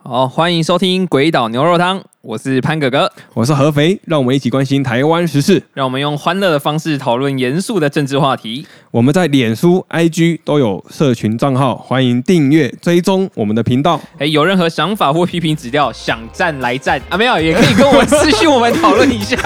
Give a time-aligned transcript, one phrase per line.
[0.00, 5.60] 好，欢迎收听《鬼岛牛肉汤》，我是潘哥哥，我是合肥，让我们一起关心台湾时事。
[5.74, 8.64] 让我们用欢乐的方式讨论严肃的政治话题。
[8.92, 14.00] 我们在脸书、IG 都有社群账号，欢迎订阅追踪我们的频道。
[14.18, 19.36] 哎，有任何想法或批评指教，想赞来赞啊，没有也可以跟我们私讯，我们讨论一下。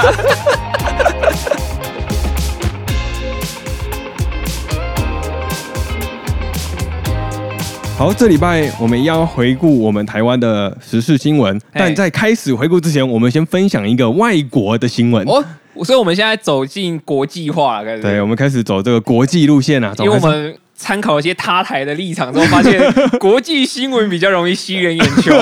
[8.02, 15.24] 好，这礼拜我们一样回顾我们台湾的时事新闻，但在开始回顾之前，我们先分享一个外国的新闻。
[15.28, 15.44] 哦，
[15.84, 18.02] 所以我们现在走进国际化了，开始。
[18.02, 19.94] 对，我们开始走这个国际路线啊。
[20.00, 22.82] 因为我们参考一些他台的立场之后，发现
[23.20, 25.32] 国际新闻比较容易吸人眼球。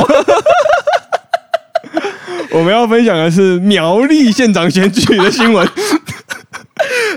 [2.53, 5.67] 我们要分享的是苗栗县长选举的新闻。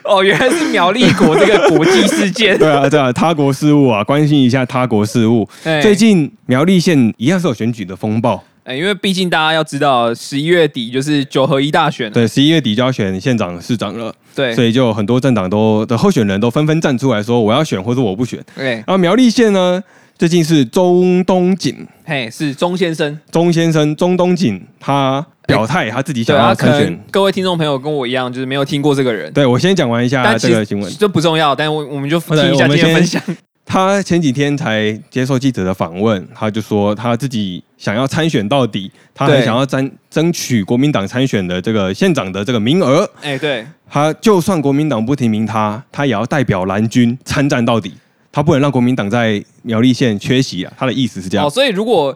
[0.03, 2.55] 哦，原来是苗栗国这个国际事件。
[2.59, 5.47] 对啊，对啊，他国事务啊，关心一下他国事务。
[5.81, 8.43] 最近苗栗县一样是有选举的风暴。
[8.63, 12.09] 哎，因为毕竟大家要知道，十一月底就是九合一大选。
[12.11, 14.13] 对，十一月底就要选县长、市长了。
[14.33, 18.39] 对，所以就很多政党都的候选人都纷纷站出来说，我要选或者我不选。
[18.55, 19.83] 对，然后苗栗县呢，
[20.17, 25.25] 最近是中东锦，嘿，是钟先生，钟先生，钟东锦，他。
[25.45, 26.97] 表态，他自己想要参选。
[27.11, 29.29] 各位听众朋友跟我一样，就是没有听过这个人。
[29.33, 33.21] 对我先讲完一下这个新闻，这不重要，但我我们就听一下今天分享。
[33.65, 43.05] 他前几天才接受记者的访问，他就说他自己想要参选到底，他很想要争争取国民党参选的这个县长的这个名额。
[43.21, 47.93] 哎，对，他就算国民党不提名他，他也要代表蓝军参战到底，
[48.33, 50.73] 他不能让国民党在苗栗县缺席啊。
[50.77, 51.47] 他的意思是这样。
[51.47, 52.13] 哦，所以如果。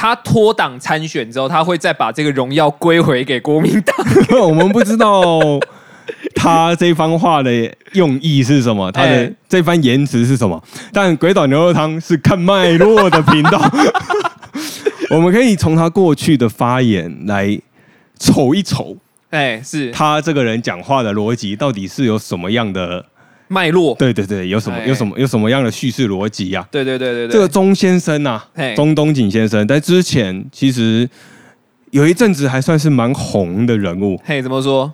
[0.00, 3.96] 他脱党参选之后，他会再把这个荣耀归回给国民党。
[4.40, 5.40] 我们不知道
[6.36, 7.50] 他这番话的
[7.94, 10.62] 用意是什么，他的这番言辞是什么。
[10.92, 13.60] 但鬼岛牛肉汤是看脉络的频道，
[15.10, 17.60] 我们可以从他过去的发言来
[18.20, 18.96] 瞅一瞅。
[19.30, 23.04] 哎，是他这个人讲话的逻辑到底是有什么样的？
[23.48, 26.66] 脉络，对对对，有什么有什么有什么样的叙事逻辑呀？
[26.70, 28.40] 对对对对对，这个钟先生呐，
[28.76, 31.08] 钟东锦先生，在之前其实
[31.90, 34.20] 有一阵子还算是蛮红的人物。
[34.24, 34.92] 嘿，怎么说？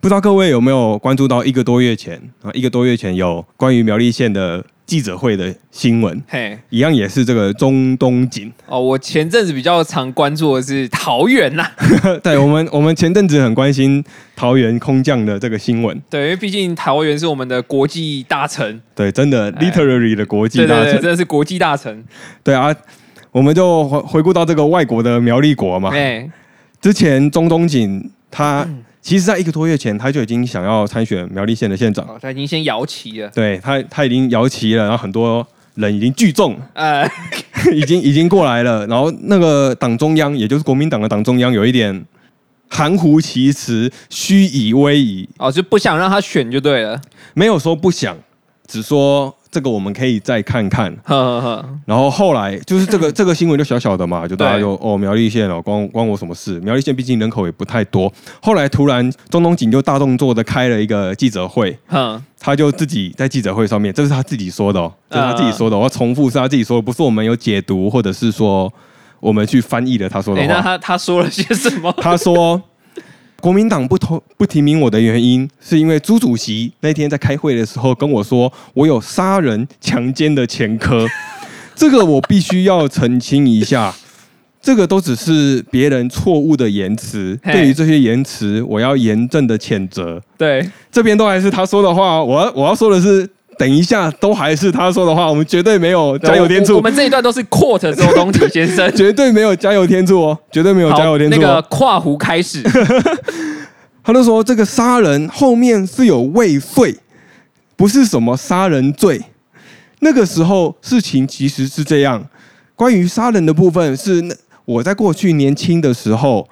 [0.00, 2.50] 不知道各位有没有关注到一个多月前啊？
[2.54, 4.64] 一个多月前有关于苗栗县的。
[4.88, 8.50] 记者会的新闻，嘿，一样也是这个中东锦。
[8.66, 8.80] 哦。
[8.80, 11.70] 我前阵子比较常关注的是桃园呐，
[12.24, 14.02] 对我们，我们前阵子很关心
[14.34, 22.02] 桃园空降的这个新闻，对，因为毕竟桃园是我们的国际大城，对，真的 literally 的国际大城，真的是国际大城。
[22.42, 22.74] 对啊，
[23.30, 26.26] 我们就回回顾到这个外国的苗栗国嘛，哎，
[26.80, 28.66] 之前中东锦他。
[29.08, 32.06] 其实，在一个多月前，他就已经想要参选苗栗县的县长。
[32.20, 33.30] 他已经先摇旗了。
[33.30, 35.46] 对他，他已经摇旗了，然后很多
[35.76, 37.10] 人已经聚众， 呃，
[37.72, 38.86] 已经已经过来了。
[38.86, 42.04] 然后那个党中央，也就是国民党的党中央，有一点
[42.68, 45.28] 含糊其辞、虚以委蛇。
[45.38, 47.00] 哦，就不想让他选就对了。
[47.32, 48.14] 没有说不想，
[48.66, 49.34] 只说。
[49.50, 50.94] 这个我们可以再看看，
[51.86, 56.60] 然后后来就是这个 这个新闻就小小的嘛，就大家就哦苗栗县哦关关我什么事？
[56.60, 58.12] 苗栗县毕竟人口也不太多。
[58.42, 61.76] 后来突然中东锦就大动作的开了一个记者会，
[62.38, 68.72] 他就自己在记者会上面，这是他自己说的，哦，这是他自己说的，我要重复是他自己说的，不是我们有解读或者是说
[69.20, 70.46] 我们去翻译的他说的话。
[70.46, 71.92] 那他他说了些什么？
[72.00, 72.60] 他说。
[73.40, 81.06] 国民党不投不提名我的原因，是因为朱主席那天在开会的时候跟我说，我有杀人强奸的前科，
[81.76, 83.94] 这个我必须要澄清一下，
[84.60, 90.20] 这个都只是别人错误的言辞，对于这些言辞，我要严正的谴责。
[90.36, 93.28] 对，这边都还是他说的话，我我要说的是。
[93.58, 96.76] 等一下，都还是他说的话，我们绝对没有加油添醋。
[96.76, 101.36] 我们这一段都是 quote 周东体先生，绝对没有加油添醋哦，绝对没有加油添醋。
[101.36, 102.62] 那个跨湖开始，
[104.04, 106.96] 他就说这个杀人后面是有未遂，
[107.74, 109.20] 不是什么杀人罪。
[110.00, 112.24] 那个时候事情其实是这样，
[112.76, 114.24] 关于杀人的部分是
[114.64, 116.48] 我在过去年轻的时候。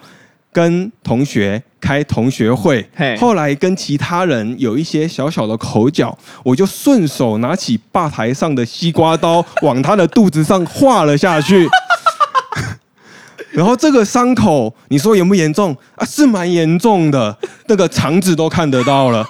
[0.57, 2.89] 跟同学开同学会，
[3.21, 11.69] 后来跟其他人有一些小小的口角，我就顺手拿起吧台上的西瓜刀往他的肚子上划了下去。
[13.53, 16.07] 然后这个伤口，你说严不严重啊？
[16.07, 17.37] 是蛮严重的，
[17.67, 19.29] 那个肠子都看得到了。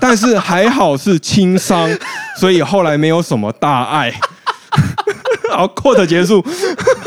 [0.00, 1.88] 但是还好是轻伤，
[2.40, 4.12] 所以后来没有什么大碍。
[5.54, 6.44] 好，扩的结束。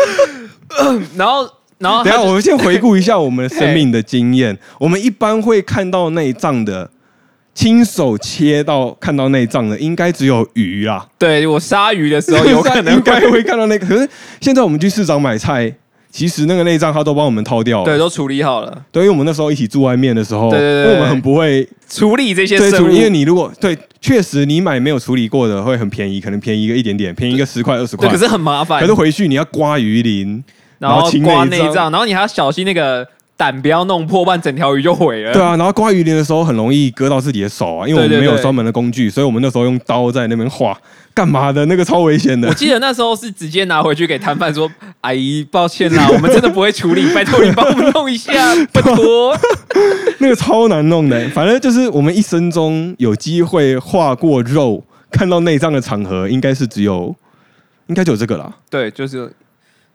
[1.18, 1.59] 然后。
[1.80, 4.58] 然后，等下我们先回顾一下我们生命的经验。
[4.80, 6.90] 我们一般会看到内脏的，
[7.54, 11.08] 亲手切到看到内脏的，应该只有鱼啊。
[11.18, 13.88] 对我杀鱼的时候，有可能 应该会看到那个。
[13.88, 14.08] 可是
[14.42, 15.74] 现在我们去市场买菜，
[16.12, 17.86] 其实那个内脏他都帮我们掏掉了。
[17.86, 23.04] 对，都处理好了，对，因为我们那时候一起住外面的时候，对对对因为我们很不会处理这些对处理，生物因。
[23.04, 28.10] 为你如果对，确实你买没有处理过的会很便宜，可能便宜个一点点，便宜个十块二十块，。
[28.10, 30.44] 可是很麻烦可是，回去你要刮鱼鳞，
[30.80, 35.32] 然后刮内脏，然后你还要小心那个胆不要弄破，不然整条鱼就毁了。
[35.34, 40.78] 对啊，然后刮鱼鳞的时候很容易割到自己的手啊，因为我们没有专门的工具，所以我们那时候用刀在那边划，
[41.14, 41.66] 干嘛的？
[41.68, 42.54] 那个超危险的我。
[42.54, 44.70] 记得那时候是直接拿回去给摊贩说
[45.02, 48.34] ：“阿姨，抱歉啦， 我们真的不会处理，拜托你帮我们弄一下，
[48.72, 49.38] 拜托。
[50.20, 57.16] 那个超难弄的，反正就是我们一生中有机会划过肉、看到内脏的场合，应该是只有，
[57.88, 59.32] 应该就有这个啦，”对，就是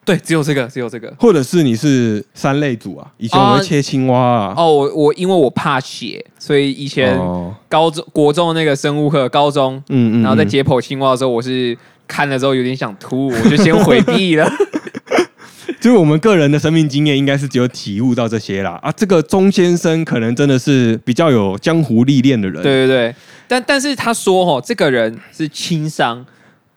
[0.05, 1.13] 对，只有这个，只有这个。
[1.19, 14.51] 或者是你是三类组啊，以前我们会切青蛙啊，哦，我我因为我怕血，所以以前哦高中、国中的那个生物课，高中，嗯然后在解剖青蛙的时候，我是看了之后有点想吐，我就先回避了。
[15.81, 18.79] 就是我们个人的生命经验，应该是只有体悟到这些啦。
[18.83, 23.15] 啊，这个钟先生可能真的是比较有江湖历练的人，对对对，
[23.47, 26.25] 但但是他说哦，这个人是轻伤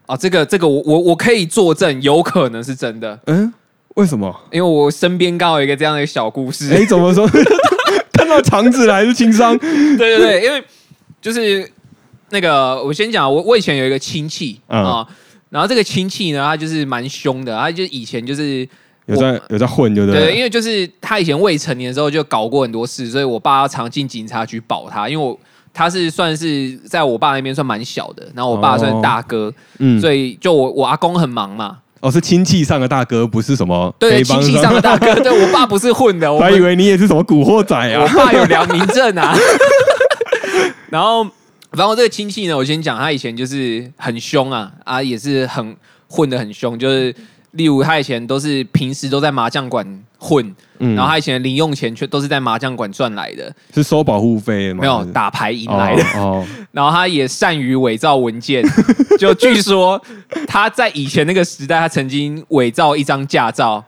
[0.07, 3.53] 啊，这个这个我我我可以作证，有可能是真的，嗯，
[3.95, 4.35] 为什么？
[4.51, 6.73] 因为我身边刚好有一个这样的小故事。
[6.73, 7.27] 哎，怎么说？
[8.13, 9.55] 看到肠子了还是轻伤？
[9.59, 10.63] 对对对，因为
[11.21, 11.69] 就是
[12.29, 15.07] 那个，我先讲，我我以前有一个亲戚嗯啊，
[15.49, 18.67] 然后这个亲戚呢，他就是蛮凶的，他就以前就是
[19.05, 20.35] 有在有在混，对不对，对？
[20.35, 25.37] 因为就是他以前未成年的时候就搞过很多事，所以我爸要常进警察局保他，因为我
[25.77, 38.13] 他是算是在我爸那边算蛮小的，然后我爸算是大哥，嗯，所以就我我阿公很忙嘛，哦，是亲戚上的大哥，不是什么对，亲戚上的大哥， 对我爸不是混的，我我还以为你也是什么古惑仔啊我啊。
[38.15, 39.37] 爸有良民证啊。
[40.89, 41.27] 然后，
[41.71, 45.75] 然后这个亲戚呢，我先讲，他以前就是很凶啊，啊，也是很
[46.09, 47.13] 混的很凶，就是
[47.51, 49.85] 例如他以前都是平时都在麻将馆
[50.17, 54.81] 混，嗯然后他以前的零用钱却都是在麻将馆赚来的，是收保护费吗？
[54.81, 56.03] 没有打牌赢来的。
[56.19, 58.63] 哦， 然后他也善于伪造文件，
[59.19, 60.01] 就据说
[60.47, 63.83] 他在以前那个时代，他曾经伪造一张驾照，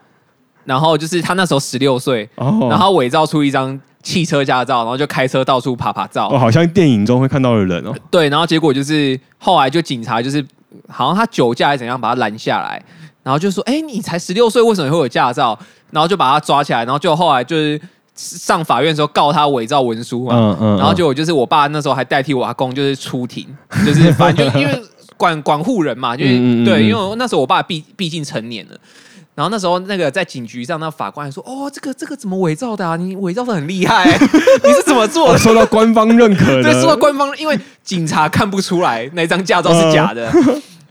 [0.66, 6.28] 然后就是他那时候十六岁，哦，然后伪造出一张汽车驾照，然后就开车到处爬爬照。
[6.30, 7.94] 哦，好像电影中会看到的人哦。
[8.10, 10.44] 对，然后结果就是后来就警察就是
[10.88, 12.82] 好像他酒驾还是怎样把他拦下来，
[13.24, 15.58] 然后就说：“哎，你才十六岁，为什么会有驾照？”
[15.92, 17.80] 然后就把他抓起来，然后就后来就是
[18.16, 20.36] 上法院的时候告他伪造文书嘛。
[20.36, 23.48] 嗯嗯，然后结果就是我爸那时候还代替我阿公，就是出庭，
[23.86, 24.82] 就是反正就因为
[25.18, 26.30] 管管护人嘛，就是、
[26.64, 28.76] 对，嗯因为那时候我爸毕毕竟成年了。
[29.36, 32.98] 然后那时候那个在警局上，那法官还说：“哦，这个这个怎么伪造的啊？
[32.98, 40.30] 你伪造的很厉害、 你是怎么做哦的？”受到官方认可的，对，说到官方，因为警察看不出来那张驾照是假的，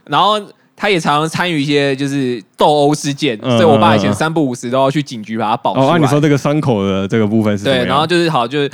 [0.05, 0.41] 然后
[0.81, 5.91] 他也常常参与一些就是斗殴事件，嗯所以我爸以前三不五时都要去警局把他保出哦，来。
[5.91, 7.87] 按你说这个伤口的这个部分是怎么对，样？
[7.89, 8.71] 然后就是好，就是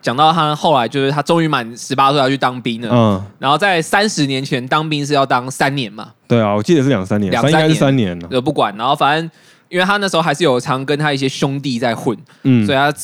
[0.00, 8.28] 讲到他后来就是他终于满十八岁要去当兵了，嗯，然后在三十年前当兵是要当三年嘛，对啊，我记得是两三年，两三应该是三三年了。
[8.28, 9.28] 就不管，然后反正
[9.68, 12.64] 因为他那时候还是有常跟他一些兄弟在混，嗯。
[12.64, 12.94] 所以他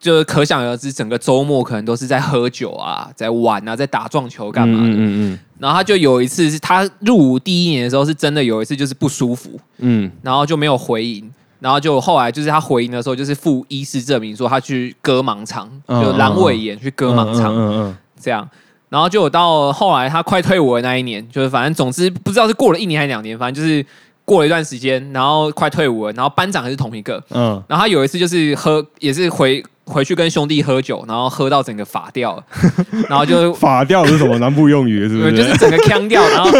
[0.00, 4.88] 就是可想而知，整个周末可能都是在喝酒啊，在玩啊，在打撞球干嘛的。
[4.88, 11.30] 嗯嗯嗯然后他就有一次是他入伍第一年的时候，是真的有一次就是不舒服，嗯然后就没有回营。
[11.60, 18.48] 然后就后来就是他回营的时候，就是附医师证明说他去割盲肠，嗯就阑尾炎去割盲肠嗯嗯这样。
[18.88, 23.84] 然后就有到后来他快退伍的那一年，就是反正总之不知道是过了一年还是两年，反正就是
[24.24, 27.22] 过了一段时间，然后快退伍了，然后班长还是同一个。
[27.30, 32.44] 嗯然后他有一次就是喝，也是回回去跟兄弟喝酒，然后喝到整个法掉了，
[33.10, 35.36] 然后就嗯，法掉是什么 南部用语是不是？
[35.36, 36.50] 就是整个腔掉，然后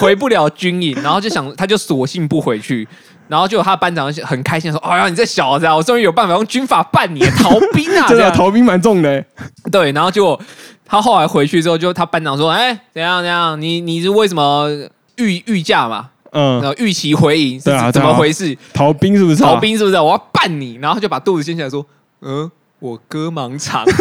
[0.00, 2.86] 回不了军营，然后就想他就索性不回去，
[3.28, 9.24] 然后就有他班长很开心地说：“哎呀，你这小子啊，我终于有办法用军法办你，逃兵啊！” 真的逃兵蛮重的。
[9.70, 10.38] 对，然后结果
[10.84, 13.60] 他后来回去之后，就他班长说：“哎，怎样怎样？
[13.60, 14.68] 你你是为什么
[15.16, 16.08] 御御驾嘛？
[16.32, 18.56] 嗯然嗯，后预期回营是怎么回事？
[18.72, 19.42] 逃兵是不是？
[19.42, 19.96] 逃，兵是不是？
[19.96, 21.84] 我要办你！”然后他就把肚子掀起来说
[22.22, 22.50] ：“嗯。”
[22.80, 23.84] 我割盲肠，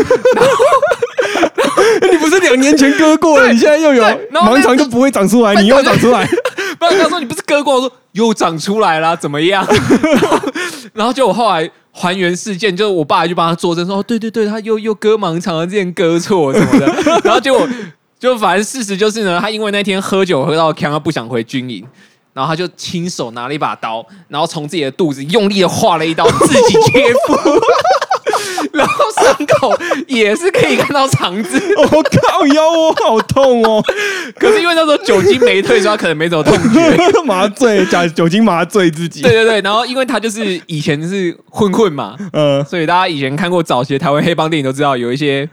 [2.11, 6.27] 你不是两年前割过了，你现在又有盲肠就不会长出来，你又长出来。
[6.79, 9.67] 不然他说你不是割过，我说又长出来了，怎么样？
[10.13, 10.39] 然 后
[10.93, 16.85] 然后就我后来还原事件，就是我爸就帮他作证说，哦，对对对，他又又割盲肠了，之前割错什么的。
[17.23, 17.67] 然后结果
[18.17, 21.85] 就反正事实就是呢，他因为那天喝酒喝到呛，他不想回军营。
[22.31, 27.35] 然后他就亲手拿了一把刀，然后从自己的肚子用力的划了一刀，自己切腹。
[29.29, 33.83] 伤口也是可以看到肠子， 我靠腰哦，好痛哦，
[34.37, 37.23] 可是因为那时候酒精没退，所以他可能没什么痛觉。
[37.25, 39.21] 麻醉加酒精麻醉自己。
[39.21, 45.47] 对对对，然后因为他就是以前是混混嘛，嗯，所以大家以前看过早期的台湾黑帮电影都知道有一些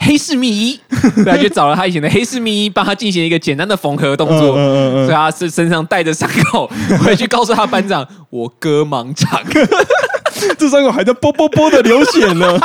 [0.00, 0.80] 黑市密医，
[1.24, 6.70] 对，就找了他以前的黑市密医帮他进行一个简单的缝合动作，嗯嗯嗯嗯所以他是身上带着伤口
[7.04, 9.40] 回去告诉他班长，我割盲肠。
[10.56, 12.58] 这伤口还在啵啵啵的流血呢。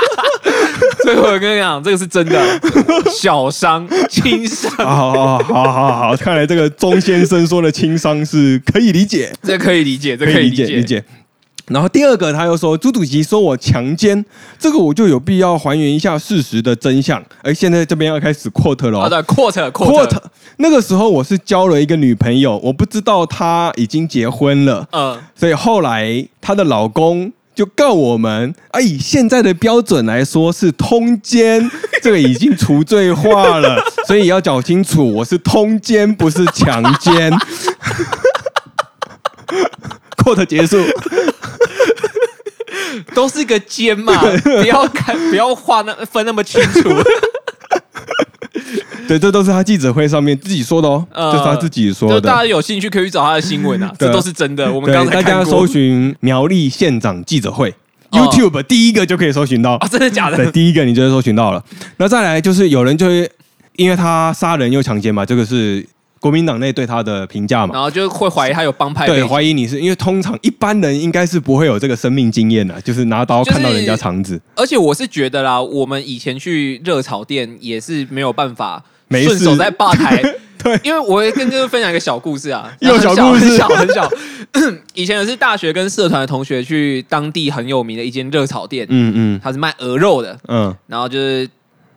[1.04, 2.42] 所以我跟你讲，这个是真的，
[3.12, 11.04] 小伤、轻伤，好好好好好，看来这个钟先生说的轻伤是可以理解，这可以理解，这可以理解，理解。
[11.68, 14.24] 然后第二个，他又说朱主席说我强奸，
[14.60, 17.24] 这个我就有必要还原一下事实的真相。
[17.42, 20.18] 而现在这边要开始 quote 了哦，好的，quote quote quote，
[20.58, 31.68] 那个时候我是交了一个女朋友，我不知道她已经结婚了，嗯，所以后来她的老公就告我们，啊，以现在的标准来说是通奸，
[32.04, 37.34] 这个已经除罪化了， 所以要搞清楚，我是通奸，不是强奸。
[40.18, 40.78] quote 结束，
[43.16, 44.14] 都是个奸嘛，
[44.62, 46.90] 不要看，不要画那分那么清楚。
[49.08, 52.20] 对，这都是他记者会上面自己说的哦，呃这是他自己说的。
[52.20, 54.72] 大家有兴趣可以去找他的新闻啊，对这都是真的。
[54.72, 57.74] 我们对，刚才大家搜寻苗栗县长记者会、哦
[58.12, 59.74] YouTube 第一个就可以搜寻到。
[59.74, 60.52] 啊，真的假的对，的？
[60.52, 61.64] 第一个你就会搜寻到了。
[61.98, 63.30] 那再来就是有人就会，
[63.76, 65.86] 因为他杀人又强奸嘛，这个是
[66.26, 67.74] 国民党内对他的评价嘛。
[67.76, 80.20] 然后就会怀疑他有帮派背对，怀疑你是因为通常一般人应该是不会有这个生命经验的，就是拿刀看到人家肠子，而且我是觉得啦，我们以前去热炒店也是没有办法顺手在吧台。
[80.64, 84.10] 对因为我会跟各位分享一个小故事啊， 又小故事很小很小。
[84.52, 91.48] 很小 以前也是大学跟社团的同学去当地很有名的一间热炒店，嗯嗯他是卖鹅肉的，嗯然后就是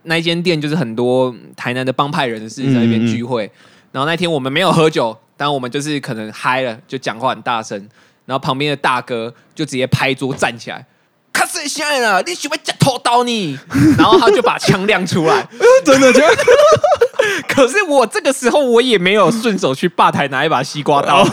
[0.03, 3.49] 那一间店就是很多台南的帮派人士在那边聚会。
[3.91, 7.89] 然后那天我们没有喝酒，但我们就是可能嗨了，就讲话很大声。
[8.25, 10.85] 然后旁边的大哥就直接拍桌站起来，
[11.33, 13.57] 卡死现在了，你喜欢假偷刀你？
[13.97, 15.47] 然后他就把枪亮出来。
[15.83, 16.21] 真的就
[17.49, 21.25] 可是我这个时候我也没有顺手去吧台拿一把西瓜刀，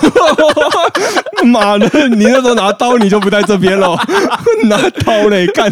[1.44, 3.94] 妈的，你那时候拿刀你就不在这边了，
[4.64, 5.70] 拿刀嘞干，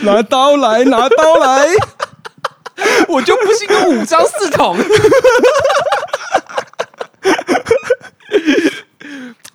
[0.00, 1.66] 拿刀来，拿刀来。
[3.08, 4.76] 我就不信有五张四筒。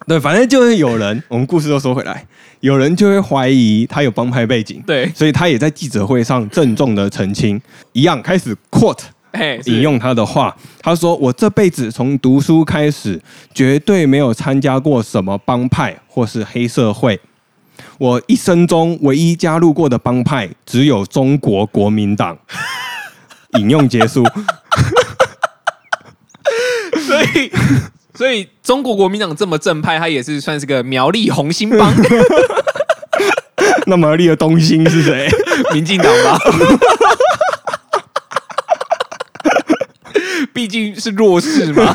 [0.07, 2.23] 对，反正就是有人，我们故事都说回来，
[2.59, 7.59] 有人就会怀疑他有帮派背景，对，所以他也在记者会上郑重的澄清，
[7.93, 8.99] 一样开始 quote
[9.31, 13.19] 哎，引用他的话，他说：“我这辈子从读书开始，
[13.53, 17.19] 绝对没有参加过什么帮派或是黑社会。
[17.97, 22.37] 我一生中唯一加入过的帮派只有中国国民党。”
[23.59, 24.23] 引用结束。
[27.05, 27.51] 所以，
[28.13, 31.93] 所以中国国民党这么正派，他也是算是个苗栗红心帮，
[33.85, 35.29] 那苗栗的东兴是谁？
[35.73, 36.37] 民进党吧。
[40.53, 41.93] 毕竟是弱势嘛，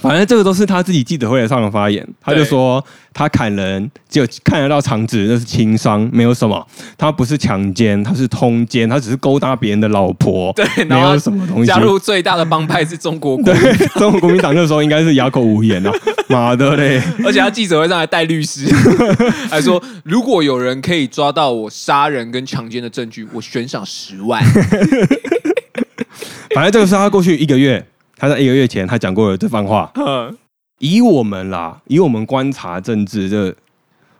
[0.00, 6.66] 反正这个都是他自己记者会上的发言，他就说他砍人只有看得到肠子，那是轻伤，没有什么。
[6.96, 11.66] 他不是强奸，他是通奸，他只是勾搭别人的老婆，对，没然后有什么东西。
[11.66, 15.92] 加入最大的帮派是中国国对民，中国国民党那时候应该是哑口无言啊！
[16.30, 17.02] 妈的嘞！
[17.24, 18.72] 而且他记者会上还带律师，
[19.50, 24.42] 还说如果有人可以抓到我杀人跟强奸的证据，我悬赏十万。
[26.54, 27.84] 反正这个是他过去一个月，
[28.20, 29.90] 他在一个月前他讲过了这番话。
[29.96, 30.36] 嗯。
[30.78, 33.54] 以我们啦，以我们观察政治，这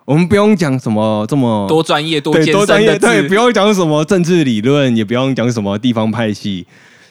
[0.05, 6.67] 我们不用讲什么这么多专业、多对多专业，对，不用讲什么政治理论，也不用讲什么地方派系，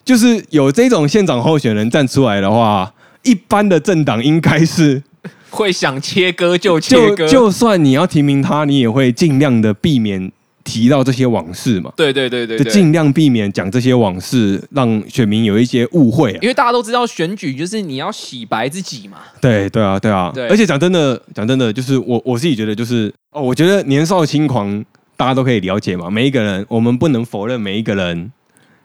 [0.06, 2.94] 就是有这种县长候选人站出来的话，
[3.24, 5.02] 一般的政党应该是
[5.50, 10.32] 会想切割就切割，就就算你要提名他，你也会尽量的避免
[10.70, 16.40] 提到这些往事嘛，对对对对尽量避免讲这些往事，让选民有一些误会啊。
[16.42, 19.18] 因为大家都知道选举就是你要洗白自己嘛。
[19.42, 24.86] 对对啊，对啊，对而且讲真的，讲真的，就是我我自己觉得，就是哦，我觉得年少轻狂，
[25.18, 26.10] 大家都可以了解嘛。
[26.10, 28.32] 每一个人，我们不能否认每一个人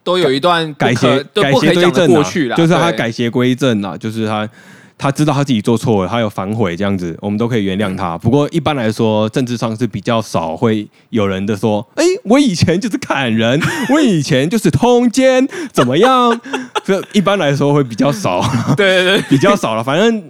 [0.03, 4.49] 都有一段改邪改邪归正啊过去啦，就是他改邪归正啊，就是他
[4.97, 8.17] 他知道他自己做错了，他有反悔这样子，我们都可以原谅他。
[8.19, 13.61] 不过一般来说，政治上是比较少会有人的说，哎，我以前就是砍人，
[13.93, 16.41] 我以前就是通奸，怎么样？
[16.85, 18.41] 这一般来说会比较少，
[18.77, 19.83] 对对对比较少了。
[19.83, 20.23] 反正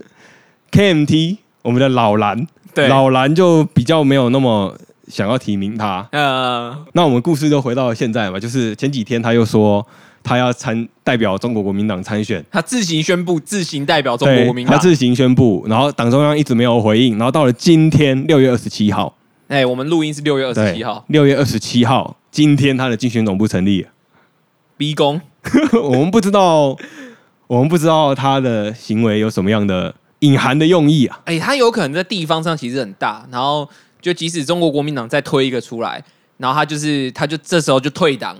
[0.72, 2.46] KMT 我们的老蓝。
[2.74, 6.04] 对，老蓝就比较没有那么想要提名他。
[6.10, 9.86] 呃，那我们故事就回到了现在嘛，就是前几天他又说
[10.24, 14.74] 他要参代表中国国民党参选，他自行宣布，自行代表中国对国民党。
[14.74, 19.14] 他自行宣布，然后党中央一直没有回应，然后到了今天六月二十七号，
[19.48, 23.90] 哎，我们录音是六月二十七号，，六月二十七号，今天他的竞选总部成立了，
[24.76, 25.20] 逼宫。
[25.82, 26.74] 我们不知道，
[27.46, 31.20] 我们不知道他的行为有什么样的隐含的用意啊。
[31.26, 33.68] 哎，他有可能在地方上其实很大，然后
[34.00, 36.02] 就即使中国国民党再推一个出来，
[36.38, 38.34] 然后他就是他就这时候就退党，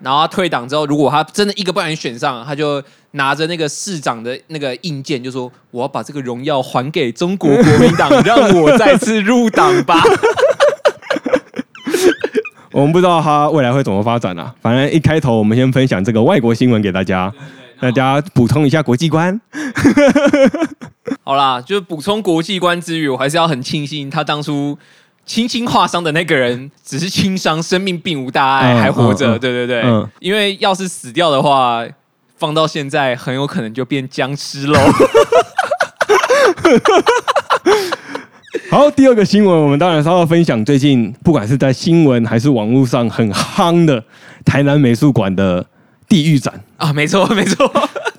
[0.00, 10.00] 然后他退党之后，如果他真的一个不小心选上，他就拿着那个市长的那个印件，就说我要把这个荣耀还给中国国民党，让我再次入党吧。
[12.72, 14.54] 我们不知道他未来会怎么发展啊。
[14.60, 17.32] 反正一开头我们先分享这个外国新闻给大家，
[17.80, 19.40] 大家补充一下国际观。
[21.24, 24.76] 好啦，就是补充国际观之余，我还是要很庆幸他当初
[25.26, 29.36] 轻轻划伤的那个人只是轻伤，生命并无大碍，嗯还活着。
[29.38, 31.84] 对对对，嗯因为要是死掉的话，
[32.38, 34.78] 放到现在很有可能就变僵尸喽。
[38.70, 44.02] 好，第二个新闻，我们当然是要分享最近不管是在新闻还是网络上很夯的
[44.44, 45.64] 台南美术馆的
[46.08, 46.52] 地狱展。
[46.76, 47.70] 啊，没错没错，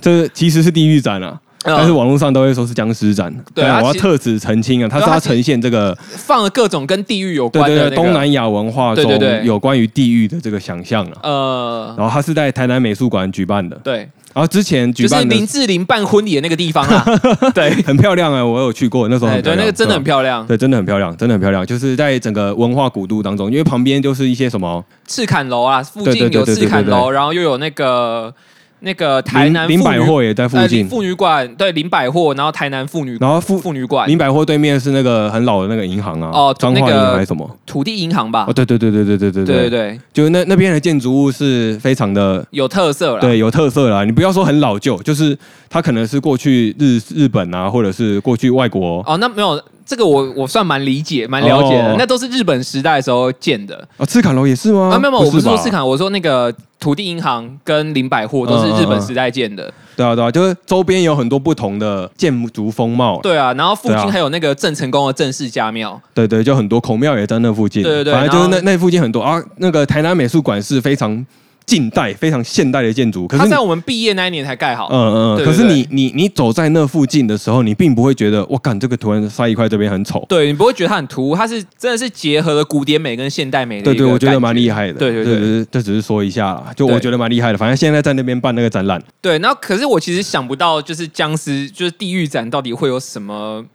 [0.02, 3.34] 这其实是地狱展啊，但是网络上都会说是僵尸展。
[3.54, 11.20] 对啊我要特此澄清啊，它是对啊它其要呈现这个放了各种跟地狱有关的那个东南亚文化中有关于地狱的这个想象啊。
[11.24, 13.98] 呃，然后它是在台南美术馆举办的，对，
[14.34, 17.06] 然后之前举就是办林志玲办婚礼的那个地方啊。
[17.54, 20.46] 对，很漂亮啊，我有去过，那时候哎对，那个真的很漂亮。
[20.46, 21.66] 对，真的很漂亮，真的很漂亮。
[21.66, 28.34] 就是在整个文化古都当中，因为旁边就是一些什么赤坎楼啊，附近有赤坎楼，然后又有那个
[28.80, 37.50] 那个台南林百货也在附呃近，妇女馆，对林百货，然后台南妇女然后妇妇女馆林百货对面是那个很老的那个银行啊，哦彰化银那个行还是什么？
[37.66, 43.20] 土地银行吧哦，，对对对对对对对对对对，就那那边的建筑物是非常的有特色了。
[43.22, 44.04] 对有特色啦。
[44.04, 45.38] 你不要说很老旧，就是
[45.70, 54.90] 它可能是过去日日本啊，或者是过去外国哦，那没有这个我我算蛮理解蛮了解的哦，那都是日本时代的时候建的啊，赤坎楼也是吗？
[54.94, 63.22] 啊，没有没有，我不是说吧赤坎，我说那个土地银行跟林百货都是日本时代建的，对啊对啊，就是周边有很多不同的建筑风貌。
[63.22, 67.82] 对啊，然后附对啊近还有那个郑成功的郑氏家庙，对对，就很多孔庙也在那附近。
[67.82, 69.42] 对对对反正就是那那附近很多啊。
[69.60, 71.26] 那个台南美术馆是非常
[71.68, 80.26] 近代、非常现代的建筑，可是在我们毕业那一年才盖好，嗯嗯，可是你你你走在那附近的时候，你并不会觉得我干这个图案塞一块这边很丑。
[80.30, 84.94] 对你不会觉得它很突兀，它是真的是结合了古典美跟现代美的对对，我觉得蛮厉害的。
[84.94, 87.58] 对对对对对，这只是说一下啦，就我觉得蛮厉害的。
[87.58, 93.66] 反正现在在那边办那个展览，对，然后可是我其实想不到，就是僵尸，就是地狱展到底会有什么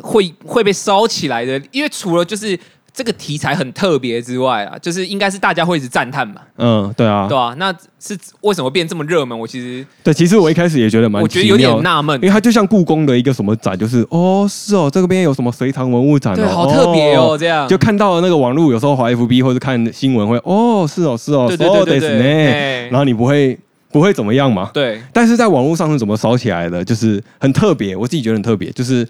[0.00, 1.60] 会会被烧起来的？
[1.72, 2.58] 因为除了就是
[2.93, 9.37] 这个题材很特别之外啊，就是应该是大家会一直赞叹嘛，嗯，对啊对，吧、那是为什么变这么热门？
[9.37, 11.81] 我其实对，其实我一开始也觉得蛮我觉得有奇妙的。
[11.81, 23.59] 点纳闷因为，它就像故宫的一个什么展，就是哦，是哦，这个边有什么隋唐文物展对，哦，好特别哦，这样就看到了那个网络，有时候滑 FB 或者看新闻会，哦，是哦，是哦，对对对对对，そうですね然哎后你不会
[23.91, 24.71] 不会怎么样嘛？
[24.73, 26.81] 对，但是在网络上是怎么烧起来的？
[26.85, 29.05] 就是很特别，我自己觉得很特别，就是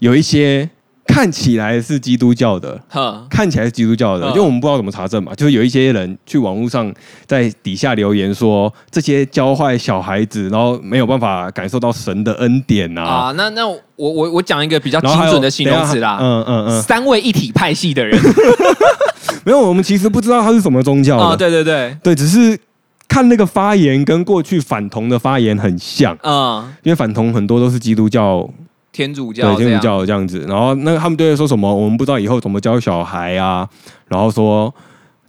[0.00, 0.68] 有一些
[1.05, 2.79] 看起来是基督教的。
[2.89, 6.91] 哼，看起来是基督教的，嗯因为我们不知道怎么查证嘛，就是有一些人去网络上
[7.25, 18.19] 在底下留言说这些教坏小孩子，然后没有办法感受到神的恩典啊，啊，那那我我我讲一个比较精准的形容词啦，嗯嗯嗯，三位一体派系的人。
[19.45, 22.57] 没有，我们其实不知道他是什么宗教的，啊，对对对，对，只是
[23.09, 28.49] 看那个发言跟过去反同的发言很像，嗯，因为反同很多都是基督教，
[28.93, 33.67] 天主对天主教这样，子，然后那个他们都会说什么，我们不知道以后怎么教小孩啊，
[34.07, 34.73] 然后说。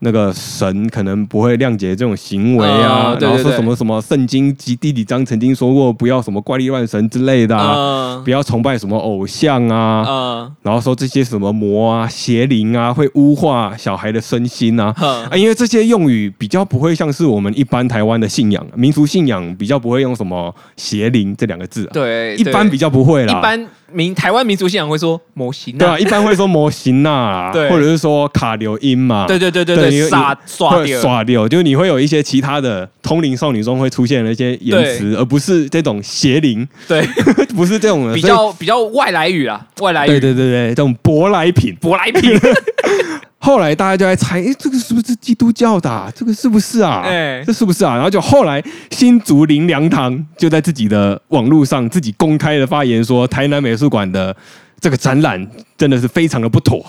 [0.05, 7.75] 那个神可能不会谅解这种行为啊，嗯对对对然后说什么什么圣经及第几章曾经说过不要什么怪力乱神之类的啊，
[8.19, 23.39] 嗯不要崇拜什么偶像啊，嗯然后说这些什么魔啊、邪灵啊会污化小孩的身心啊，啊，因为这些用语比较不会像是我们一般台湾的信仰、民俗信仰比较不会用什么邪灵这两个字、啊，对，一般比较不会啦。
[23.39, 27.71] 一般民台湾民族信仰会说模型对啊，一般会说模型呐， 对。
[27.71, 37.03] 或者是说卡流音嘛，对对对对对你，耍耍会掉，耍掉，就是你会有一些其他的通灵少女中会出现的一些言辞，而不是这种邪灵，对，
[37.55, 40.09] 不是这种比较比较外来语啦，外来语。
[40.09, 41.77] 对，对对对，这种舶来品。
[41.81, 42.33] 舶来品，
[43.45, 46.11] 后来大家就在猜，哎，这个是不是基督教的、啊？
[46.17, 47.03] 这个是不是啊？
[47.05, 47.95] 哎这是不是啊？
[47.95, 54.35] 然后就后来新竹林良堂就在自己的网络上自己公开的发言说，台南美术馆的
[54.85, 56.85] 这个展览真的是非常的不妥，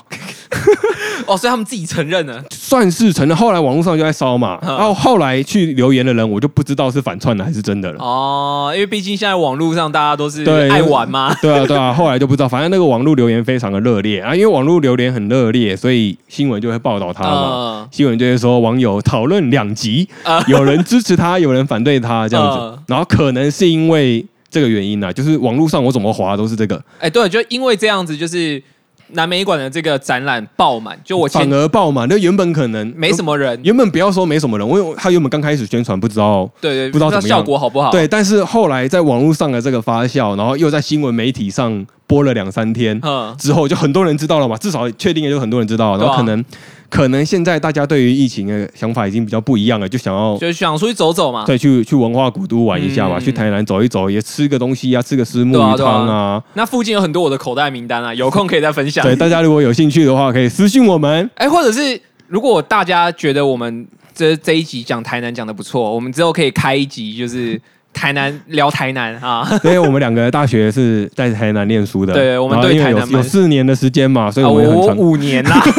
[1.25, 2.43] 哦，所以他们自己承认了。
[2.51, 3.37] 算是承认。
[3.37, 8.03] 后来网络上就在烧嘛，嗯然后后来去留言的人，我就不知道是反串的还是真的了。
[8.03, 11.33] 哦，因为毕竟现在网络上大家都是对爱玩嘛。
[11.41, 17.51] 对啊，对啊，后来就不知道，反正那个网络留言非常的热烈啊，因为网络留言很热烈，所以新闻就会报道他嘛。
[17.53, 24.25] 嗯新闻就会说网友讨论两极，啊有人支持他，有人反对他这样子嗯，然后可能是因为
[24.55, 28.63] 这个原因呢、啊，就是网络上我怎么滑都是这个，哎，对，就因为这样子，就是
[29.09, 32.07] 南美馆的这个展览爆满，就我前反而爆满。
[32.07, 37.91] 那原本可能没什么人，原本不要说没什么人，因为他原本刚开始宣传不知道，对对，不知道怎么样效果好不好？
[37.91, 46.45] 对，但是后来在网络上的这个发酵，然后又在新闻媒体上播了两三天嗯，之后，就很多人知道了嘛，至少确定也就很多人知道，然后可能、
[46.89, 50.37] 可能现在大家对于疫情的想法已经比较不一样了，就想要。
[50.37, 51.45] 就想出去走走嘛。
[51.45, 56.43] 对，去去文化古都玩一下嘛，嗯去台南走一走，也吃个东西啊，吃个虱目鱼对啊啊汤啊。
[56.53, 59.03] 那附近有很多我的口袋名单啊，有空可以再分享。
[59.03, 61.29] 对，大家如果有兴趣的话，可以私信我们。
[61.35, 67.59] 哎，或者是如果大家觉得我们这这一集讲台南讲的不错，我们之后可以开一集，就是
[67.95, 69.47] 台南聊台南啊。
[69.63, 75.63] 因为我们两个大学是在台南念书的，对我们对台南蛮有四年的时间嘛，所以啊我五年啦，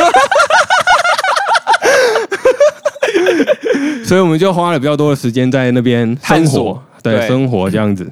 [4.05, 7.29] 所以我们就花了比较多的时间在那边生活对，对。
[7.29, 8.11] 生活这样子。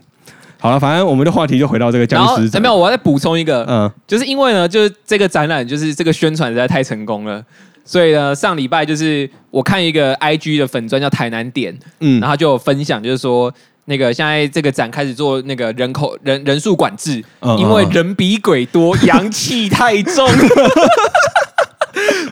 [0.59, 2.59] 好了，反正我们的话题就回到这个然后僵尸展。
[2.59, 7.45] 哎没有，我要再补充一个，嗯，就是因为呢，就是这个展览，就是这个宣传实在太成功了，
[7.85, 12.19] 所以呢，上礼拜就是我看一个 IG 的粉砖叫台南点，嗯。
[12.19, 13.53] 然后就有分享，就是说
[13.87, 20.29] 那个现在这个展开始做那个人口人人数管制，嗯因为人比鬼多，阳气太重。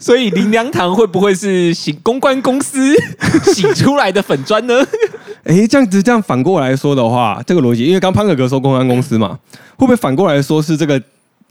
[0.01, 2.93] 所以林良堂会不会是洗公关公司
[3.53, 4.75] 洗出来的粉砖呢？
[5.45, 9.39] 哎，这样子这样反过来说的话，这个逻辑，因为刚潘哥哥说公关公司嘛，
[9.77, 11.01] 会不会反过来说是这个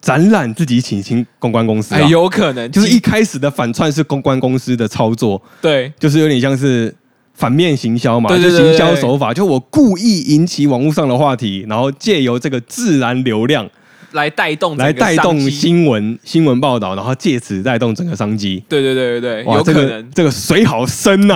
[0.01, 1.99] 展览自己请请公关公司、啊？
[1.99, 6.93] 哎，有可能，就是一开始的反串是公关公司的操作，对就是有点像是
[7.33, 13.67] 反面行销嘛，对对对就行销手法，就我故意引起网络上的话题，然后借由这个自然流量
[14.11, 18.63] 来带动来带动新闻新闻报道，然后借此带动整个商机。
[18.69, 20.11] 对对对对对，哇，这个有可能。
[20.11, 21.35] 这个水好深呐、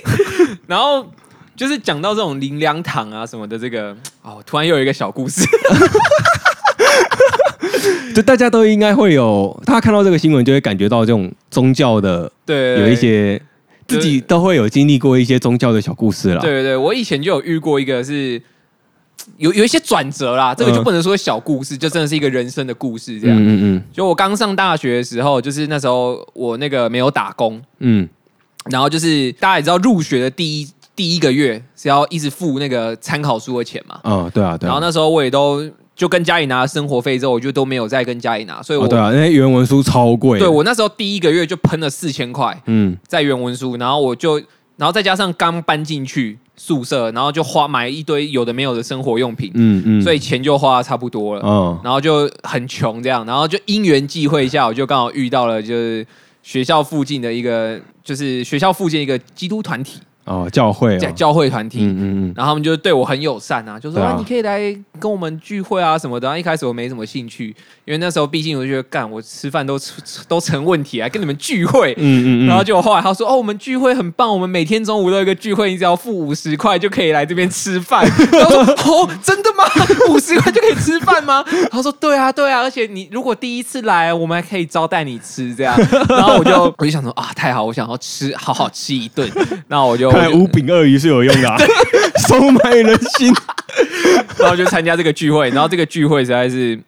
[0.68, 1.04] 然后
[1.56, 5.42] 就是讲到这种林良堂啊什么的，这个哦，突然又有一个小故事。
[8.14, 13.40] 就大家都应该会有，大家看到这个新闻就会感觉到这种宗教的对，有一些
[13.92, 16.40] 自己都会有经历过一些宗教的小故事啦。
[16.40, 18.40] 对对对，我以前就有遇过一个是
[19.36, 23.36] 有有一些转折啦，这个就嗯不能说小故事，就真的是一个人生的故事这样。
[23.36, 28.08] 嗯嗯嗯就我刚上大学的时候，就是那时候我那个没有打工，嗯，
[28.70, 34.68] 然后就是大家也知道入学的第一第一个月是要一直付那个参考书的钱嘛，哦，对啊，对啊。
[34.68, 40.38] 然后那时候我也都就跟家里拿生活费之后，我就都没有再跟家里拿，所以我、哦，对啊，那些原文书超贵。
[40.38, 44.36] 对，我那时候第一个月就喷了四千块嗯在原文书，然后我就
[44.76, 51.42] 然后再加上刚搬进去宿舍，然后就花买一堆有的没有的生活用品，嗯嗯，所以钱就花的差不多了。
[51.42, 56.04] 哦，然后就很穷这样，然后就因缘际会下，我就刚好遇到了就是
[56.42, 61.80] 学校附近的一个，就是学校附近一个基督团体，哦，教会教哦，教会团体。
[61.82, 66.28] 嗯嗯嗯，然后他们就对我很友善啊，就说啊啊，你可以来跟我们聚会啊什么的。
[66.28, 67.48] 然后一开始我没什么兴趣，
[67.84, 69.76] 因为那时候毕竟我就觉得干我吃饭都
[70.28, 71.92] 都成问题啊，跟你们聚会。
[71.98, 78.06] 嗯嗯嗯，然后结果后来他说哦，我们聚会很棒，我们每天中午都有一个聚会，你只要付五十块就可以来这边吃饭。
[78.30, 79.64] 然后说哦，真的吗？
[80.08, 81.44] 五十块就可以吃饭吗？
[81.70, 85.76] 他说对啊对啊，而且你如果第一次来，我们还可以招待你吃这样。
[86.08, 89.28] 然后我就我就想说啊，太好，我想要吃好好吃一顿。
[89.66, 91.56] 那我就看来五饼鳄鱼是有用的、啊，
[92.28, 93.34] 收买人心。
[94.38, 96.78] 然后就参加这个聚会，然后这个聚会实在是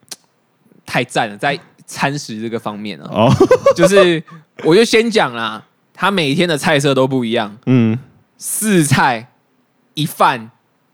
[0.84, 3.32] 太赞了，在餐食这个方面啊，哦，
[3.76, 4.22] 就是
[4.62, 7.98] 我就先讲啦，他每天的菜色都不一样，嗯，
[8.38, 9.28] 四菜
[9.94, 10.50] 一饭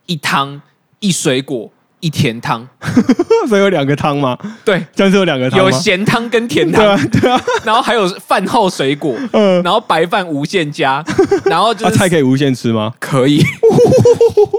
[0.06, 0.60] 一汤
[0.98, 2.66] 一水果一甜汤，
[3.48, 4.36] 所以有两个汤吗？
[4.64, 5.58] 对，这样是有两个汤？
[5.60, 11.04] 有咸汤跟甜对啊汤，对啊， 然后还有饭后水果， 嗯，然后白饭无限加，
[11.44, 12.92] 然后就是啊菜可以无限吃吗？
[12.98, 13.42] 可以，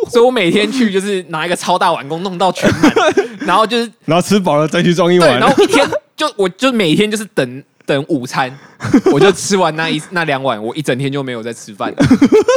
[0.10, 2.94] 所以我每天去就是拿一个超大碗公弄到全满，
[3.42, 5.50] 然后就是然后吃饱了再去装一，碗然。
[5.50, 8.56] 后一天就我就每天就是等等午餐，
[9.12, 11.92] 我就吃完那一那两碗，我一整天就没有在吃饭。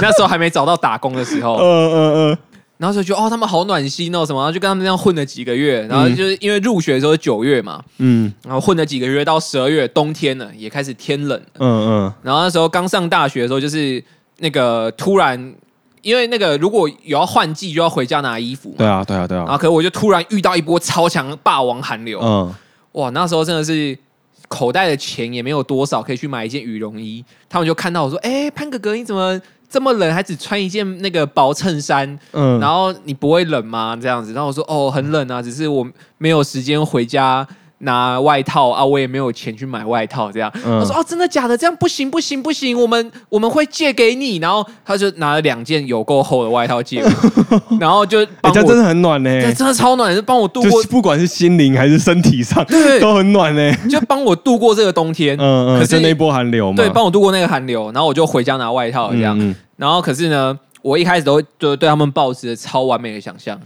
[0.02, 2.38] 那时候还没找到打工的时候，嗯嗯嗯，
[2.84, 14.04] 然后就觉得哦，他们好暖心哦什么，然后就跟他们这样混了几个月，然后就是因为入学的时候九月嘛，嗯然后混了几个月到十二月，冬天了也开始天冷了，嗯嗯，然后那时候刚上大学的时候，就是
[14.38, 15.54] 那个突然。
[16.02, 18.74] 因为那个如果有要换季，就要回家拿衣服嘛。
[18.76, 22.54] 对啊对啊对啊，然后可是我就突然遇到一波超强霸王寒流，嗯，
[22.92, 23.98] 哇，那时候真的是
[24.46, 27.24] 口袋的钱也没有多少，可以去买一件羽绒衣。
[27.48, 29.40] 他们就看到我说：“哎、潘哥哥，你怎么
[29.74, 32.16] 这么冷，还只穿一件那个薄衬衫？
[32.30, 35.84] 嗯，然后你不会冷吗？”这样子，然后我说：“哦，很冷啊，只是我
[36.18, 37.44] 没有时间回家。”
[37.84, 40.50] 拿外套啊，我也没有钱去买外套，这样。
[40.64, 41.56] 嗯他说：“哦，真的假的？
[41.56, 47.10] 这样不行，不行，不行，我们我们会借给你。”然后他就拿了两件有够厚的外套借我，
[47.80, 55.36] 然后就家真的很暖呢、这真的超暖，就帮我度过，不管是心灵还是身体上，对都很暖呢、就帮我度过这个冬天。
[55.38, 59.38] 嗯嗯，可是就那一波寒流嘛，对，帮我度过那个寒流，然后我就回家拿外套这样。
[59.38, 63.60] 嗯嗯然后可是呢，我一开始都就对他们抱持着超完美的想象，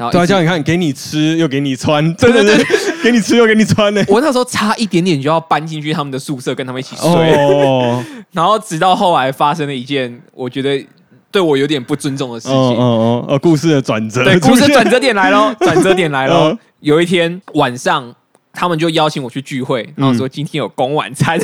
[0.00, 2.64] 然后对啊，这样你看，给你吃又给你穿，真的是
[3.02, 10.82] 给你吃又给你穿呢、我那时候差一点点就要搬进去他们的宿舍跟他们一起睡，哦， 然后直到后来发生了一件我觉得
[11.30, 12.56] 对我有点不尊重的事情。
[12.56, 16.58] 哦哦哦，呃，故事的转折，对，故事转折点来喽， 转折点来喽嗯。
[16.80, 18.14] 有一天晚上，
[18.54, 21.38] 他们就邀请我去聚会，然后说今天有公晚餐。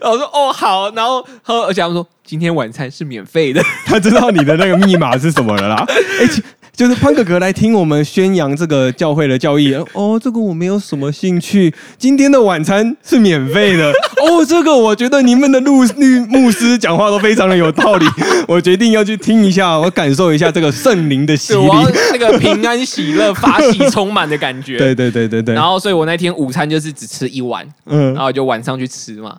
[0.00, 3.62] 然后我说哦好，然后喝，而且他们说今天晚餐是免费的。
[3.86, 5.84] 他知道你的那个密码是什么了啦。
[6.20, 6.42] 哎、其
[6.74, 9.74] 就是潘哥哥来听我们宣扬这个教会的教义。
[9.92, 11.72] 哦，这个我没有什么兴趣。
[11.98, 13.90] 今天的晚餐是免费的。
[13.90, 18.06] 哦，这个我觉得你们的律律牧师讲话都非常的有道理。
[18.48, 21.68] 我决定要去听一下，我感受一下这个圣灵的洗礼。
[22.12, 24.78] 那个平安喜乐、法喜 充满的感觉。
[24.78, 25.62] 对对对对对然。
[25.62, 29.36] 后，所以我那天午餐就是只吃一碗，嗯然，后就晚上去吃嘛，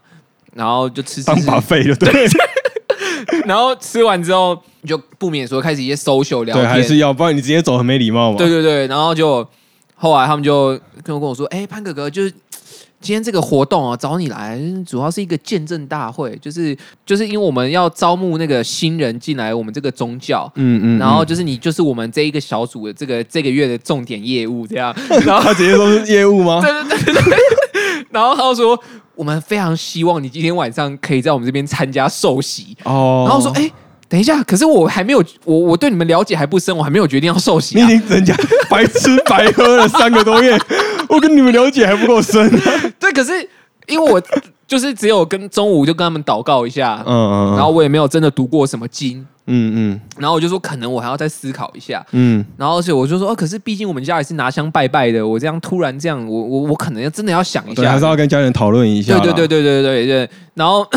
[0.54, 2.28] 然后就吃吃当，把费就对。
[3.46, 8.38] 然后吃完之后就不免说开始一些 social 聊对，天，还是要，不然你直接走很没礼貌嘛。
[8.38, 9.48] 对对对，然后就
[9.96, 12.30] 后来他们就跟我跟我说，哎、潘哥哥，就是
[13.00, 20.52] 今天这个活动啊，找你来主要是一个见证大会，就是就是因为我们要招募那个新人进来我们这个宗教。
[20.56, 24.94] 嗯嗯，然后嗯就是你，就是我们这一个小组的这个这个月的重点业务，这样。
[25.26, 26.62] 然后 他直接说是业务吗？
[26.62, 27.38] 对对对对对，
[28.14, 28.80] 然后他就说，
[29.16, 32.78] 我们非常希望你今天晚上可以在我们这边参加寿喜。
[32.84, 33.70] 哦，然后说，哎、
[34.08, 37.98] 等一下，可是我还没有，我我对你们了解还不深，我还没有决定要受洗、你啊已。
[37.98, 38.36] 经人家
[38.70, 40.58] 白吃白喝了三个多月，
[41.10, 42.50] 我跟你们了解还不够深、
[43.00, 43.50] 对，可是
[43.88, 44.22] 因为我
[44.68, 52.04] 就是只有跟中午就跟他们祷告一下，嗯嗯，然后我也没有真的读过什么经，嗯嗯然后我就说可能我还要再思考一下。
[52.12, 59.20] 嗯，然后而且我就说，哦，可是毕竟我们家也是拿香拜拜的，我这样突然这样，我我我可能要真的要想一对，下，还是要跟家人讨论一下啦。
[59.20, 60.30] 对对对对对对对。
[60.56, 60.88] 然后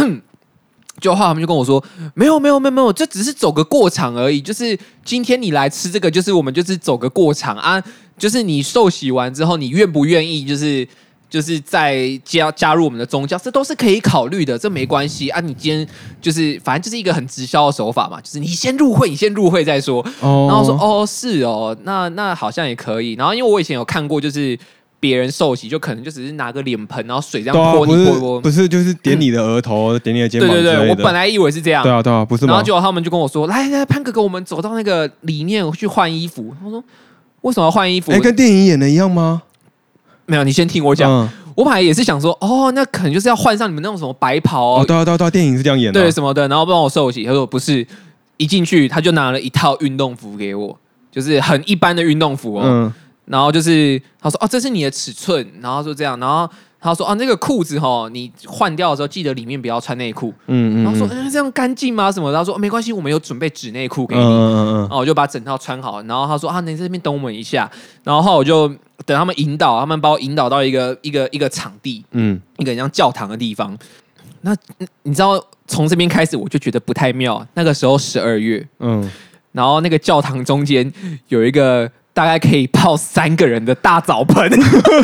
[0.99, 1.83] 就后来他们就跟我说，
[2.15, 4.41] 没有没有没有没有，这只是走个过场而已。
[4.41, 7.83] 就是今天你来吃这个，就是我们就是走个过场啊。
[8.17, 10.89] 就是你受洗完之后，你愿不愿意就是
[11.29, 15.41] 就是在加加入我们的宗教，这都是可以考虑的，这没关系啊。
[15.41, 15.87] 你今天
[16.21, 20.05] 就是反正就是一个很直销的手法嘛，就是你先入会，你先入会再说。
[20.21, 23.15] 哦然后说哦是哦，那那好像也可以。
[23.15, 24.57] 然后因为我以前有看过，就是
[25.01, 27.93] 别人受洗，就可能就只是拿个脸盆，然后水这样泼你。
[28.41, 32.63] 不是就是点你的额头，点你的肩膀对对对，我本来以为是这样，对啊对啊，不是然后？
[32.63, 36.83] 结果他们就跟我说：“来来，潘哥哥，我们走到那个里面去换衣服。”他说
[37.43, 39.43] ：“为什么要换衣服？”哎，跟电影演的一样吗？
[40.27, 41.11] 没有，你先听我讲。
[41.11, 46.03] 嗯我本来也是想说，哦，那可能就是要换上你们那种什么白袍哦，哦，对啊对啊对啊，电影是这样演的啊。
[46.03, 47.25] 对什么的，然后帮我受洗。
[47.25, 47.87] 他说不是，
[48.37, 50.79] 一进去他就拿了一套运动服给我，
[51.11, 52.63] 就是很一般的运动服哦。
[52.67, 52.93] 嗯
[53.25, 56.47] 然后就是他说哦，这是你的尺寸，然后说这样，然后
[56.87, 60.33] 他说啊，那个裤子哈，你换掉的时候记得里面不要穿内裤。
[60.47, 62.13] 嗯嗯，然后说，嗯嗯，这样干净吗？
[62.13, 62.39] 什么的？
[62.39, 64.23] 他说、哦没关系，我们有准备纸内裤给你。
[64.23, 67.71] 嗯嗯然后我就把整套穿好，然后他说啊，你在这边等我们一下。
[68.05, 68.69] 然后后我就
[69.05, 73.77] 等他们引导，他们把我引导到一个一个一个场地，嗯一个很像教堂的地方。
[74.43, 77.45] 那嗯你知道，从这边开始我就觉得不太妙。
[77.55, 79.11] 那个时候十二月，嗯
[79.53, 80.93] 然后那个教堂中间
[81.29, 84.51] 有一个大概可以泡三个人的大澡盆，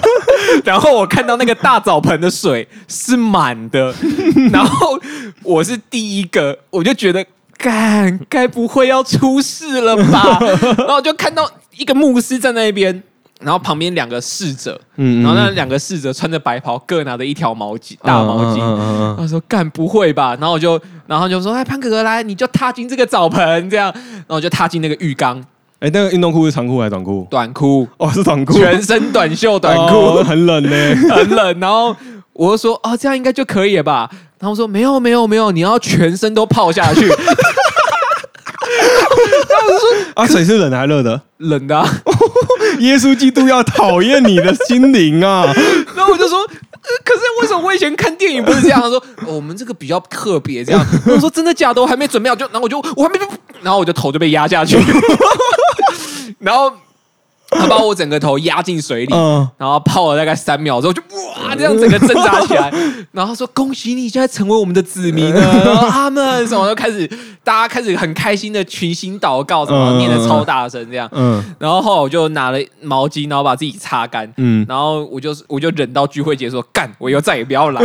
[0.64, 3.94] 然后我看到那个大澡盆的水是满的，
[4.51, 4.98] 然后
[5.42, 7.22] 我是第一个，我就觉得。
[7.59, 10.40] 干，该不会要出事了吧？
[10.79, 13.03] 然后就看到一个牧师在那边，
[13.40, 19.16] 然后旁边两个侍者，嗯，然后那两个侍者穿着白袍，各拿着一条毛巾，大毛巾。
[19.16, 25.40] 他说：“干不会吧？”然后我就，然后就说：“哎，潘哥哥来，你就踏进这个澡盆，这样。”然后我就踏进那个浴缸，
[25.83, 27.27] 哎，那个运动裤是长裤还是短裤？
[27.29, 30.71] 短裤，哦，是短裤，全身短袖短裤，哦很冷呢。
[31.12, 31.59] 很冷。
[31.59, 31.95] 然后
[32.33, 37.11] 我就说：“哦，这样应该就可以了吧？”然后说：“没有，没有，没有，你要全身都泡下去，
[40.14, 41.21] 啊，水是冷的还是热的？
[41.38, 41.85] 冷的啊、
[42.79, 45.53] 耶稣基督要讨厌你的心灵啊！
[45.97, 46.38] 然后我就说。
[46.85, 48.81] 呃可是为什么我以前看电影不是这样？
[48.83, 50.85] 他说、哦我们这个比较特别，这样。
[51.07, 51.81] 我说真的假的？
[51.81, 53.21] 我还没准备好，就然后我就我还没，
[53.62, 54.77] 然后我就头就被压下去，
[56.40, 56.73] 然后
[57.51, 62.73] 他把我整个头压进水里，嗯，然后泡了大概三秒之后就哇，这样整个挣扎起来，
[63.12, 67.07] 然后说恭喜你现在成为我们的子民了， 然后他们什么都开始
[67.45, 71.45] 大家开始很开心的群星祷告，什么嗯念的超大声这样，嗯。
[71.59, 77.83] 然后后来我就拿了毛巾，然后把自己擦干，嗯，然后我就我就忍到聚会结束，干，我以后再也不要来。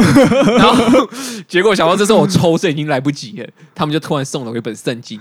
[0.58, 0.76] 然后
[1.46, 5.20] 结果想到这时候我抽身已经来不及了，他们就突然送了我一本圣经。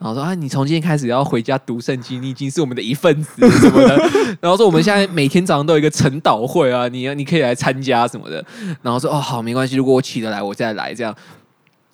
[0.00, 3.96] 然后说啊，你从今天开始要回家读圣经，你已经是我们的一份子什么的。
[4.40, 8.42] 然后说我们现在每天早上都有一个晨祷会啊，你你可以来参加什么的。
[8.80, 10.94] 然后说哦好，没关系，如果我起得来，我再来。
[10.94, 11.14] 这样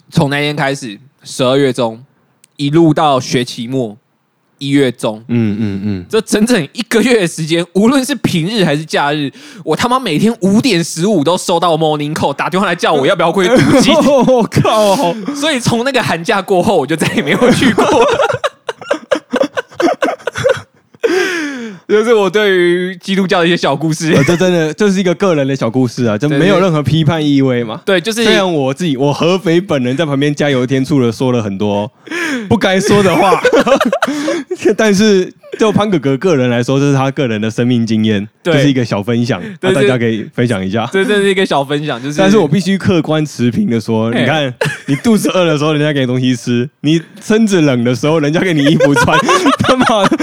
[0.09, 2.05] 从那天开始，十二月中
[2.57, 3.99] 一路到学期末
[4.59, 9.31] 一月中，嗯嗯嗯，这整整一个月的时间，无论是平日还是假日，
[9.64, 13.95] 我他妈每天五点十五都收到 morning call 打电话来叫我要不要回去读经。
[14.27, 17.85] 我靠，所以从那个寒假过后，我就再也没有去过。
[21.97, 24.23] 这是我对于基督教的一些小故事呃。
[24.23, 27.81] 这真的这是一个个人的小故事啊，这对没有任何批判意味嘛。
[27.87, 31.91] 对，就是虽然我自己，我合肥本人在旁边加油添醋的说了很多
[32.51, 33.41] 不该说的话，
[34.77, 40.87] 但是就潘哥哥个人来说，这是他个人的生命经验，对这是一个小分享，大家可以分享一下。
[40.93, 44.53] 这这是一个小分享，就是但是我必须客观持平的说，你看，
[44.85, 49.19] 你肚子饿的时候，人家给你东西吃；你身子冷的时候，人家给你衣服穿。
[49.67, 50.19] 他妈的，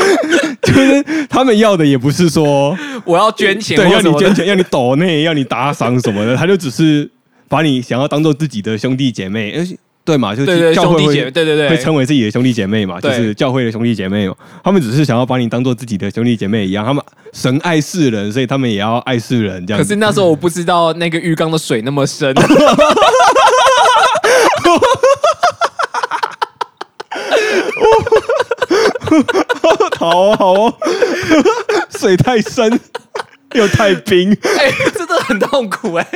[0.74, 7.10] 就是他们要的也不是说我要捐钱，对，要你捐钱，要你抖内， 要你打赏什么的，他就只是
[7.48, 14.36] 把你想要当做自己的兄弟姐妹，而且对嘛，就是对对教会对对对，会称为自己的兄弟姐妹嘛，就是教会的兄弟姐妹嘛。
[14.62, 19.82] 他们只是想要把你当做自己的兄弟姐妹一样，他们神爱世人，所以他们也要爱世人这样。
[19.82, 22.36] 可是那时候我不知道那个浴缸的水那么深，
[29.98, 30.74] 好哦好哦，
[31.98, 32.80] 水太深
[33.54, 36.08] 又太冰，哎、真的很痛苦哎、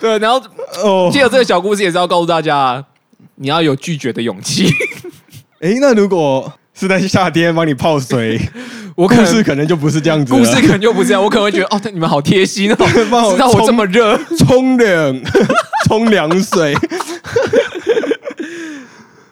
[0.00, 0.42] 对，然后
[0.82, 1.10] 哦。
[1.12, 2.82] 借由这个小故事，也是要告诉大家，
[3.36, 4.72] 你要有拒绝的勇气。
[5.60, 8.40] 哎，那如果是在夏天帮你泡水，
[8.96, 10.38] 我可能故事可能就不是这样子了。
[10.38, 12.76] 故事可能就不是这样，我可能会觉得哦，你们好贴心哦，
[13.10, 14.18] 帮我知道我这么热。
[14.38, 15.20] 冲凉，
[15.86, 16.74] 冲凉水。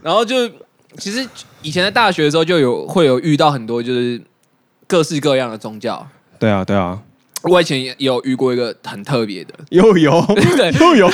[0.09, 0.49] 然后就
[0.97, 1.23] 其实
[1.61, 4.19] 以前在大学的时候就有会有遇到很多就是
[4.87, 6.09] 各式各样的宗教。
[6.39, 6.99] 对啊，对啊，
[7.43, 10.19] 我以前也有遇过一个很特别的，又有
[10.57, 11.11] 对， 又有，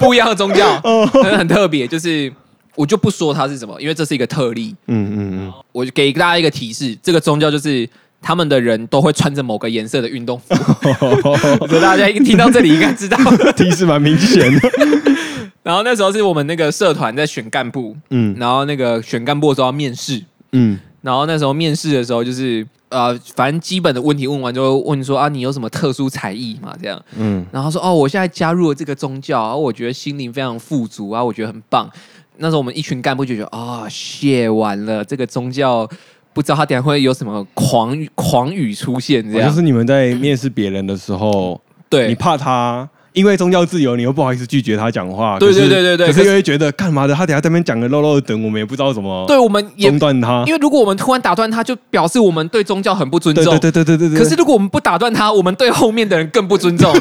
[0.00, 0.80] 不一样的宗教，
[1.22, 2.32] 很 很特别，就是
[2.74, 4.74] 我就不说它是什么，因为这是一个特例。
[4.88, 7.88] 嗯嗯嗯我就给大家一个提示，这个宗教就是
[8.20, 10.46] 他们的人都会穿着某个颜色的运动服。
[10.82, 13.16] 嗯，所以大家一听到这里应该知道。
[13.52, 15.11] 提示蛮明显的。
[15.62, 20.22] 然后那时候是我们那个社团在选干部，嗯然后那个选干部的时候要面试，
[20.52, 26.74] 嗯然后那时候面试的时候就是呃，反正基本的问题问完就问说啊，你有什么特殊才艺嘛？
[26.80, 31.90] 这样，嗯然后他说哦，我现在加入了这个宗教，啊，我觉得心灵非常富足啊，我觉得很棒。
[32.38, 35.88] 那时候我们一群干部就觉得啊，谢完了，这个宗教
[36.32, 39.48] 不知道他等一下会有什么狂语狂语出现这样。
[39.48, 42.88] 就是你们在面试别人的时候，对，你怕他。
[43.12, 45.38] 因为宗教自由，你又不好意思拒绝他讲话。
[45.38, 47.14] 对对对对对可是又会觉得干嘛的？
[47.14, 50.44] 他等下在那边讲个漏漏等，我们也不知道怎么对我们也 中断他。
[50.46, 53.44] 因为如果我们突然打断他，就表示我们对宗教很不尊重。
[53.44, 54.18] 对对对对对对。
[54.18, 56.92] 可是如果我们不打断他，我们对后面的人更不尊重。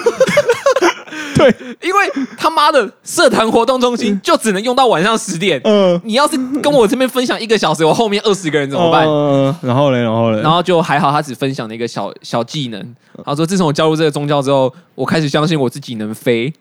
[1.41, 5.59] 对， 因为他妈的社团活动中心就只能用到晚上十点。
[5.63, 9.05] 嗯，你要是跟我这边分享一个小时，我后面二十个人怎么办？
[9.07, 12.95] 嗯然后嘞，然后嘞，然后就还好，他只分享了一个小小技能。
[13.25, 16.51] 他说：“自从我加入这个宗教之后，我开始相信我自己能飞。”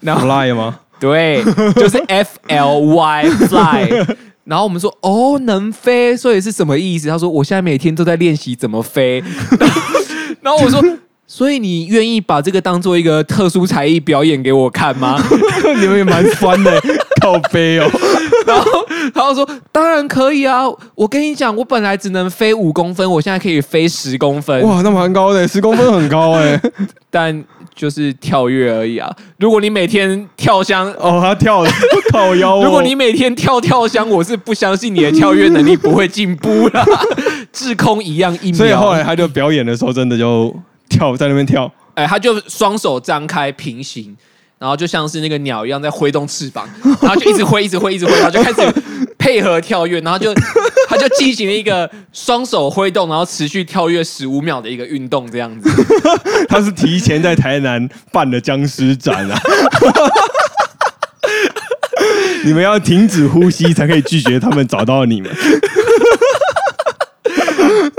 [0.00, 0.80] 然后 fly 吗？
[1.00, 1.42] 对，
[1.74, 4.16] 就是 F L Y fly。
[4.44, 7.08] 然后我们说哦，能飞，所以是什么意思？
[7.08, 9.22] 他说我现在每天都在练习怎么飞。
[10.40, 10.82] 然后我说，
[11.30, 15.22] 所以你愿意把这个当做一个特殊才艺表演给我看吗？
[15.78, 16.80] 你们也蛮酸的，
[17.20, 17.86] 靠背哦。
[18.46, 18.70] 然后
[19.14, 20.62] 他就说当然可以啊，
[20.94, 26.58] 我跟你讲，我本来只能飞五公分，我现在可以飞十公分，哇，那蛮高的，十公分很高哎。
[27.10, 29.14] 但就是跳跃而已啊。
[29.38, 30.90] 如果你每天跳箱。
[30.98, 31.70] 哦，他跳了，
[32.10, 32.64] 靠腰哦。
[32.64, 36.84] 如果你每天跳跳箱，我是不相信你的跳跃能力不会进步啦，
[37.52, 38.56] 滞空一样一秒。
[38.56, 40.54] 所以后来他就表演的时候，真的就
[40.88, 41.72] 跳在那边跳。
[41.94, 44.16] 哎，他就双手张开平行，
[44.58, 46.68] 然后就像是那个鸟一样在挥动翅膀，
[47.02, 48.82] 然后就一直挥，一直挥，一直挥，然后就开始
[49.18, 50.32] 配合跳跃，然后就
[50.88, 55.68] 他就进行了一个双手挥动，然后持续跳跃十五秒的一个运动，这样子。
[56.48, 59.40] 他是提前在台南办的僵尸展啊。
[62.44, 65.30] 你们要停止呼吸才可以拒绝他们找到你们。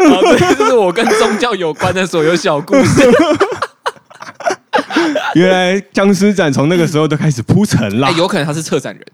[0.07, 3.07] 好，这 就是我跟宗教有关的所有小故事。
[5.35, 8.17] 原来僵尸展从那个时候就开始铺陈啦哎，。
[8.17, 9.05] 有可能他是策展人。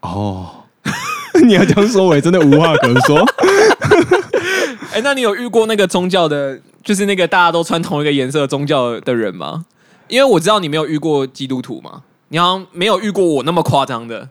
[0.00, 0.48] 哦，
[1.44, 3.18] 你要这样说，我也真的无话可说。
[4.92, 9.64] 哎，那你有遇过那个宗教的，就是那个大家都穿同一个颜色宗教的人吗？
[10.08, 14.28] 因为我知道你没有遇过基督徒嘛，你好像没有遇过我那么夸张的。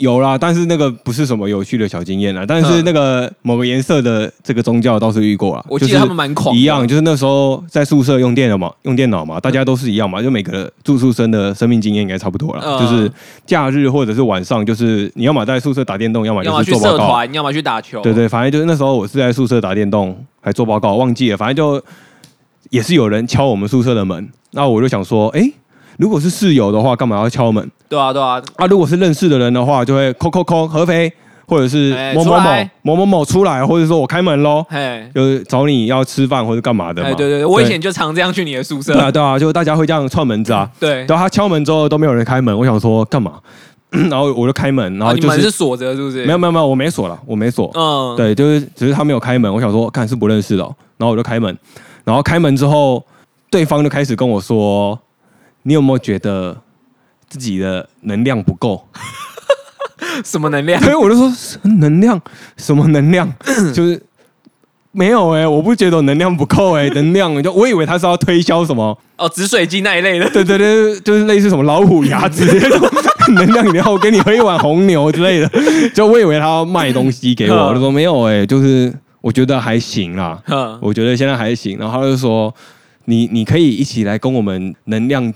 [0.00, 2.42] 有啦，但是那个不是什么有趣的小经验啦。
[2.48, 5.64] 但是嗯那个某个颜色的这个宗教倒是遇过了。
[5.68, 12.62] 我记得他们蛮狂的一样，就是那时候在宿舍用电脑嘛，用电脑嘛，大家都是一样嘛，就每个住宿生的生命经验应该差不多啦。
[12.64, 13.12] 嗯就是
[13.44, 17.04] 假日或者是晚上，就是你要么在宿舍打电动，要么要么去就是做报告。
[17.04, 18.00] 社团，要么去打球。
[18.00, 21.84] 对对，反正就是那时候我是在宿舍打电动，还做报告，忘记了，反正就
[22.70, 25.52] 也是有人敲我们宿舍的门，那我就想说，哎，
[25.98, 27.70] 如果是室友的话，干嘛要敲门？
[27.90, 31.12] 对啊，对啊，啊，如果是认识的人的话，就会扣扣扣合肥，
[31.46, 37.08] 或者是哎某某某某某某出来，或者说我开门喽，嘿，就是找你要吃饭或者干嘛的嘛。
[37.08, 39.02] 哎，对对对，我以前就常这样去你的宿舍对。
[39.02, 40.70] 啊对啊，就大家会这样串门子啊。
[40.78, 43.32] 对，然后他敲门之后都没有人开门，我想说干嘛？
[43.90, 46.24] 然后我就开门，然后就是、锁着是不是？
[46.24, 47.68] 没有没有没有，我没锁了，我没锁。
[47.74, 51.58] 嗯，对，就是只是他没有开门，我想说看是不认识的哦、然后我就开门，
[52.04, 53.04] 然后开门之后，
[53.50, 54.96] 对方就开始跟我说
[55.64, 56.56] ：“你有没有觉得
[57.30, 58.86] 自己的能量不够？”
[60.24, 60.82] 什么能量？
[60.82, 61.32] 所以我就说
[61.78, 62.20] 能量
[62.56, 63.32] 什么能量，
[63.72, 64.02] 就是
[64.92, 70.28] 没有哎、我不觉得我能量不够哎、 能量就我以为他是要推销什么，哦，紫水晶那一类的。
[70.30, 72.68] 对对对，就是类似什么老虎牙之类的
[73.34, 75.48] 能量饮料，我给你喝一碗红牛之类的，
[75.94, 80.42] 就我以为他要卖东西给我，嗯我就说没有哎、就是我觉得还行啦，
[80.80, 82.52] 我觉得现在还行，然后他就说
[83.04, 85.32] 你你可以一起来跟我们能量。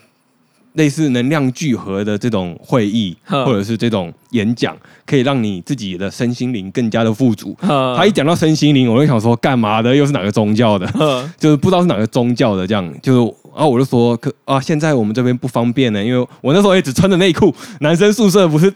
[0.75, 7.57] 类似能量聚合的这种会议， 嗯或者是这种演讲，可以让你自己的身心灵更加的富足。
[7.61, 9.95] 他一讲到身心灵，我就想说干嘛的？
[9.95, 10.87] 又是哪个宗教的？
[11.39, 18.73] 就是不知道是哪个宗教的，这样就是，然后我就说，可啊，现在我们这边不方便呢，因为我那时候也只穿着内裤，男生宿舍不是一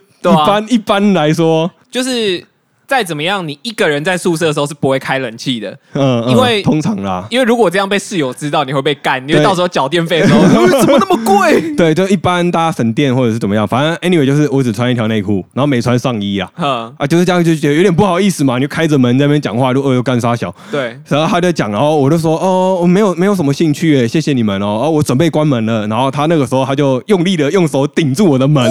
[0.46, 2.44] 般、一般来说，就是
[2.88, 11.60] 再怎么样，你一个人在宿舍的时候是不会开冷气的，嗯，嗯因为通常啦，因为如果这样被室友知道，你会被干，因为到时候缴电费的时候，呃 怎么那么贵？
[11.76, 25.86] 对，就一般大家省电或者是怎么样，反正 anyway 就是我只穿一条内裤，然后没穿上衣啊， 哼，啊，就是这样就觉得有点不好意思嘛，你就开着门在那边讲话，就呃又干啥小，对，然后他就讲，然后我就说哦，我没有没有什么兴趣诶，谢谢你们哦，哦，我准备关门了。
[25.88, 28.64] 然后他那个时候他就用力的用手顶住我的门，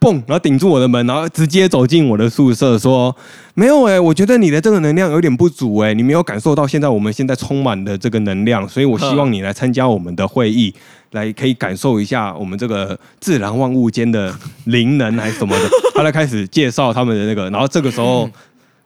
[0.00, 3.14] 嘣，然后顶住我的门，然后直接走进我的宿舍说
[3.58, 10.72] 没有哎，我觉得你的这个能量有点不足哎，你没有感受到现在我们现在充满的这个能量，所以我希望你来参加我们的会议。
[11.12, 14.32] 来可以感受一下我们这个自然万物间的
[14.66, 18.30] 灵能还是什么的， 他来开始介绍他们的那个，然后这个时候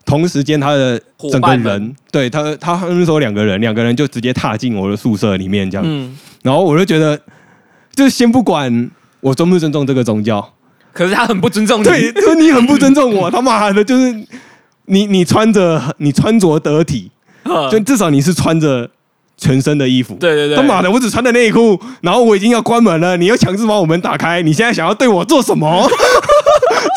[0.06, 0.98] 同时间他的
[1.32, 7.20] 整个人，对他他那时候两个人，两个人就直接踏进我的宿舍里面这样，嗯，然后我就觉得，
[7.94, 10.54] 就先不管我尊不尊重这个宗教，
[10.92, 14.14] 可是他很不尊重你，对， 就是你很不尊重我，他妈的，就是
[14.86, 17.10] 你你穿着你穿着得体，
[17.70, 18.88] 就至少你是穿着
[19.36, 25.88] 全身的衣服，对对对，他妈的，我只穿的内裤，然后我已经要关门了，你又强制把我门打开，你现在想要对我做什么？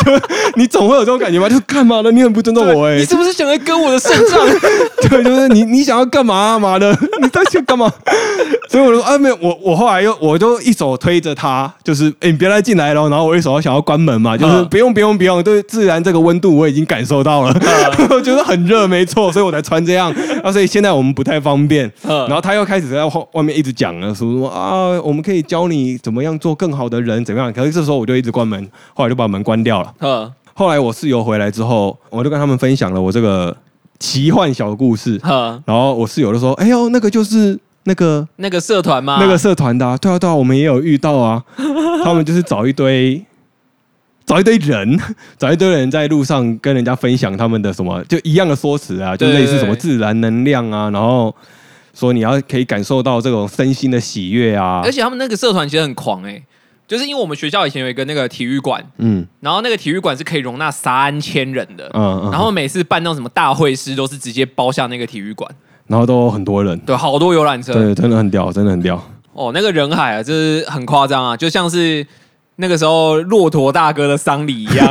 [0.06, 0.12] 就
[0.56, 1.50] 你总会有这种感觉吧？
[1.50, 2.12] 就是干嘛呢？
[2.12, 4.40] 你很不尊重我哎、你是不是想来割我的肾脏？
[5.10, 6.60] 对，就是你你想要干嘛、啊？
[6.60, 6.92] 妈的，
[7.22, 7.92] 你到底想干嘛？
[8.70, 17.56] 所以我就说啊，没有，我我后来又我就一手推着他，就是哎、你别再进来了，然后我一手想要关门嘛，就是嗯不用不用不用，对自然这个温度我已经感受到了，
[18.10, 20.14] 我觉得很热，没错，所以我才穿这样。
[20.44, 21.92] 啊，所以现在我们不太方便。
[22.08, 27.52] 嗯然后他又开始在外外面一直讲了，说什么啊，我们可以教你怎么样做更好的人，怎么样？
[27.54, 29.94] 可是这时候我就一直关门，后来就把门关掉了。
[30.00, 33.56] 哼后来我室友回来之后，我就跟他们分享了我这个
[34.00, 35.20] 奇幻小故事。
[35.24, 39.18] 哼，然后我室友就说：“哎呦，那个就是那个那个社团吗？
[39.20, 41.44] 那个社团的、啊，对啊对啊，我们也有遇到啊。
[42.04, 43.22] 他们就是找一堆
[44.26, 44.98] 找一堆人，
[45.38, 51.36] 找一堆人在路上跟人家分享他们的什么，就一样的说辞啊，就类似什么自然能量啊，然后
[51.94, 54.92] 说你要可以感受到这种身心的喜悦啊而。
[54.92, 56.42] 且他们那个社团其实很狂哎、
[56.88, 59.26] 就是因为我们学校以前有一个那个体育馆，嗯。
[59.40, 65.50] 然后那个体育馆是可以容纳三千人的，嗯嗯，然后每次办那种什么大会师都是直接包下那个体育馆，
[65.88, 69.02] 然后都很多人，对，好多游览车，对，真的很屌，真的很屌。
[69.34, 72.06] 哦，那个人海啊，就是很夸张啊，就像是
[72.58, 74.90] 那个时候骆驼大哥的丧礼一样，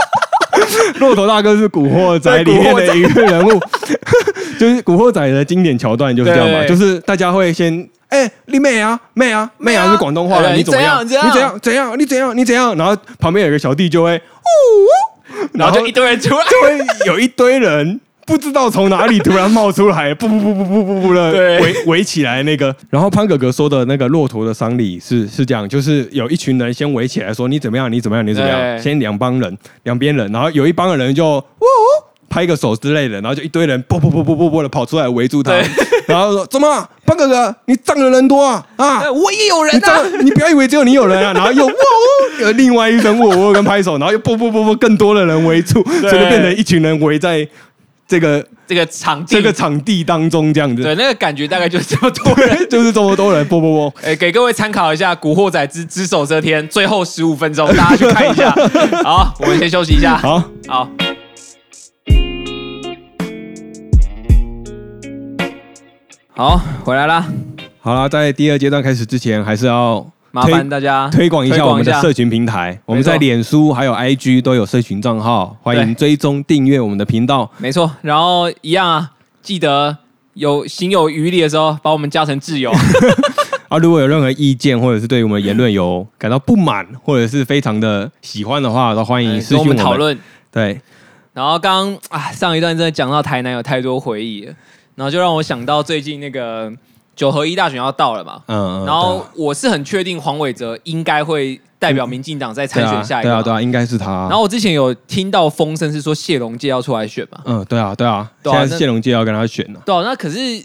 [0.98, 3.60] 骆驼大哥是《古惑仔》里面的一个人物，
[4.58, 11.02] 就是《古惑仔》的经典桥段就是这样嘛，就是大家会先哎、你妹啊妹啊妹啊是广东话，的你怎么样？
[11.04, 11.30] 你怎样你
[11.60, 12.76] 怎样你怎样你怎样？
[12.76, 22.74] 然后旁边有个小弟就会呜，然后就一堆人出来，就会有一堆人不知道从哪里突然冒出来， 不不不不不不不的对围围起来那个。
[22.90, 31.64] 然后潘哥哥说的那个骆驼的丧礼是是这样，就是有一群人先围起来说你怎么样你怎么样你怎么样，先两帮人两边人，然后有一帮人就呜。
[32.30, 35.52] 拍个手之类的，然后就一堆人啵啵啵啵啵啵的跑出来围住他，
[36.06, 39.00] 然后说：“怎么，潘哥哥，你仗的人多啊啊！
[39.02, 47.46] 哎我也有人啊，你不要以为只有你有人啊！”然后又哇哦，有另外一声哇哦跟拍手，然后又啵啵啵啵，更多的人围住， 所以就变成一群人围在
[48.06, 50.84] 这个这个场地，这个场地当中这样子。
[50.84, 52.56] 对那个感觉大概就是这么多人。
[52.70, 53.94] 就是这么多人，啵啵啵。
[54.06, 58.54] 哎，给各位参考一下《古惑仔之只手遮天》最后十五分钟，大家去看一下。
[59.02, 60.16] 好，我们先休息一下。
[60.16, 60.88] 好，好，
[66.32, 67.26] 好，回来啦。
[67.80, 72.80] 好了，在第二阶段开始之前，还是要麻烦大家推广一下我们的社群平台。
[72.86, 77.50] 我们在脸书还有 IG 都有社群账号，欢迎追踪订阅我们的频道。
[77.58, 79.10] 没错，然后一样啊，
[79.42, 79.98] 记得
[80.34, 82.72] 有行有余力的时候，把我们加成挚友。
[83.68, 89.76] 啊，如果有任何意见或者是对我们的言论有感到不满，或者是非常的喜欢的话，都欢迎私讯我们。
[89.76, 90.18] 讨论。
[90.50, 90.80] 对，
[91.32, 94.54] 然后刚刚啊，上一段真的讲到台南有太多回忆了，
[95.00, 96.70] 然后就让我想到最近那个
[97.16, 103.36] 九合一大选要到了嘛，嗯，然后我是很确定黄伟哲应该会代表民进党再参选下一个嘛。
[103.36, 104.10] 对啊，对啊，应该是他。
[104.28, 109.80] 然后我之前有听到风声是说谢龙介要出来选嘛，嗯，对啊，对啊，对啊那现在是谢龙介要跟他选了。
[109.86, 110.62] 对啊，那可是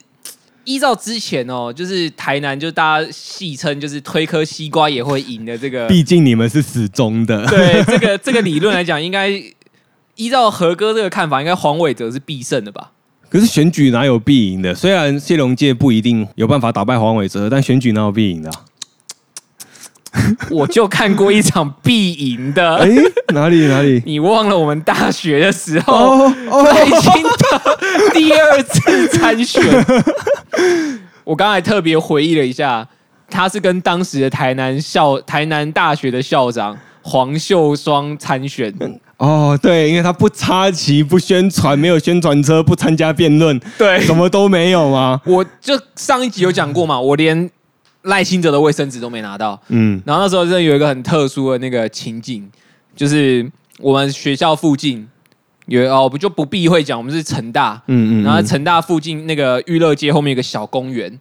[0.66, 7.48] 依照之前哦，就是台南就大家戏称就是推颗西瓜也会赢的这个，毕竟你们是死忠的。
[7.48, 9.30] 对这个这个理论来讲，应该
[10.16, 12.92] 依照何哥这个看法，应该黄伟哲是必胜的吧？
[13.30, 14.74] 可是选举哪有必赢的？
[14.74, 18.66] 虽然谢龙介不一定有办法打败黄伟哲，但选举哪有必赢的啊、
[20.50, 22.76] 我就看过一场必赢的。
[22.80, 22.90] 哎、
[23.34, 24.02] 哪里哪里？
[24.06, 29.62] 你忘了我们大学的时候，北京的第二次参选。
[31.26, 32.88] 我刚才特别回忆了一下，
[33.30, 38.74] 他是跟当时的台南校台南大学的校长黄秀双参选。
[39.18, 45.22] 哦，对，因为他不插旗、不宣传、没有宣传车、不参加辩论，对什么都没有吗？
[45.26, 47.50] 我就上一集有讲过嘛，我连
[48.04, 49.60] 赖清德的卫生纸都没拿到。
[49.70, 52.46] 嗯然后那时候真的有一个很特殊的那个情景，
[52.96, 53.50] 就是
[53.80, 55.08] 我们学校附近
[55.68, 61.18] 有哦，我就不避讳讲，我们是成大，嗯嗯，然后嗯成大附近那个娱乐街后面有个小公园。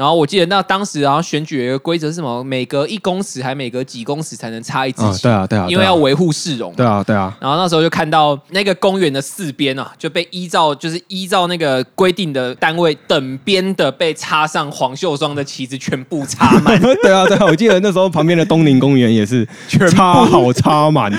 [0.00, 2.42] 然后我记得那当时，然后选举有一个规则是什么？
[2.42, 6.76] 每隔一公尺还每隔几公尺才能插一支啊，旗，对啊对啊，对啊因为要维护市容嘛。
[6.78, 21.12] 对啊对啊，然后那时候就看到那个公园的四边啊，就被依照就是依照那个规定的单位等边的被插上黄秀双的旗子，全部插满， 对啊对啊，我记得那时候旁边的东宁公园也是 全好插满，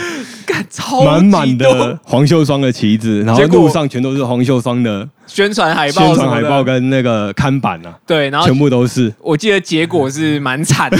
[0.51, 9.13] 干超满满的黄秀双的旗子，然后路上全都是黄秀双的宣传海报宣传海报跟那个看板啊，对，然后全部都是。
[9.21, 10.97] 我记得结果是蛮惨的，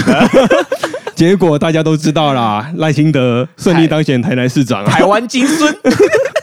[1.14, 4.90] 结果大家都知道啦，赖清德顺利当选台南市长啊！
[4.90, 5.76] 台湾金孙，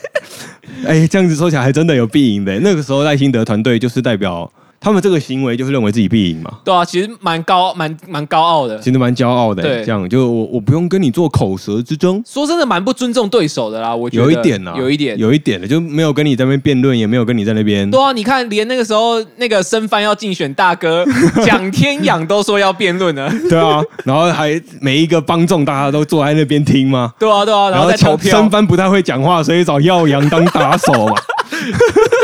[0.85, 2.59] 哎，这样子说起来还真的有必赢的。
[2.59, 4.51] 那个时候赖清德团队就是代表
[4.81, 9.61] 他们这个行为，就是认为自己必赢嘛，对啊，其实蛮高蛮蛮高傲的，其实蛮骄傲的。
[9.61, 15.17] 对这样就我我不用跟你做口舌之争，说真的蛮不尊重对手的啦，我觉得有一点啊，有一点。
[15.19, 17.89] 有一点的，就没有跟你在那边辩论，也没有跟你在那边。
[17.91, 21.05] 对啊，你看，连那个时候那个申帆要竞选大哥
[21.45, 27.11] 蒋天养都说要辩论了，对啊，然后还每一个帮众大家都坐在那边听吗？
[27.19, 31.15] 对啊，对啊，然后在投票三，番不太会讲话，所以找耀阳当打手嘛。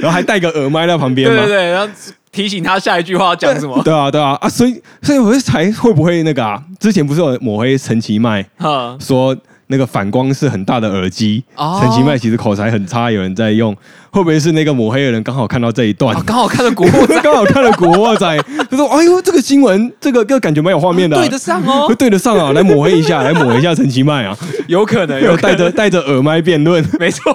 [0.00, 1.36] 然后还带个耳麦在旁边嘛。
[1.36, 1.92] 对对对，然后
[2.30, 6.62] 提醒他下一句话要讲什么，对啊，对啊，啊，所以所以我就才会不会那个啊？
[6.78, 9.36] 之前不是有抹黑陈其迈哈，说
[9.68, 11.78] 那个反光是很大的耳机，哦。
[11.80, 13.74] 陈其迈其实口才很差，有人在用，
[14.10, 16.16] 会不会是那个抹黑的人刚好看到这一段？
[16.16, 17.20] 哦，刚好看到《古惑仔。
[17.22, 18.26] 刚好看了《古惑仔》，
[18.70, 21.86] 他说：“哎呦，这个新闻，这个这个感觉蛮有画面的、啊，对得上哦。
[21.86, 27.34] 会， 对得上啊，来抹黑一下，来抹黑一下陈其迈啊，有可能，有带着，带着耳麦辩论，没错，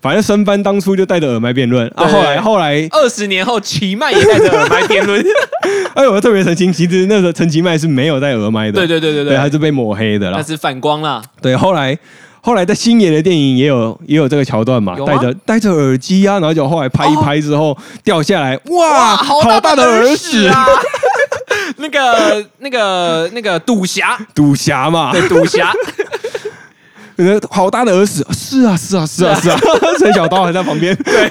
[0.00, 1.86] 反正申班当初就带着耳麦辩论。
[1.96, 5.24] 啊，对后来后来，二十年后，奇迈也带着耳麦辩论，
[5.94, 11.96] 哎，我特别澄清，其实那个陈其迈是没有戴耳麦的，对对对对对，他，是被抹黑的啦，那是反光啦，对，后来。
[12.46, 20.46] 后来在星爷的电影也有也有这个桥段嘛，戴着戴着耳机啊，然后就后来拍一拍之后、掉下来，哇，好大的耳屎。
[20.48, 20.66] 啊！
[21.78, 25.72] 那个、那个、那个赌侠，赌侠嘛，对赌侠，
[27.16, 29.58] 呃，好大的耳屎，是啊，是啊，是啊，是啊，
[29.98, 30.94] 陈小刀还在旁边。
[30.96, 31.24] 对，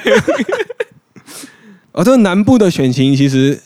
[1.92, 3.62] 啊， 这个南部的选情其实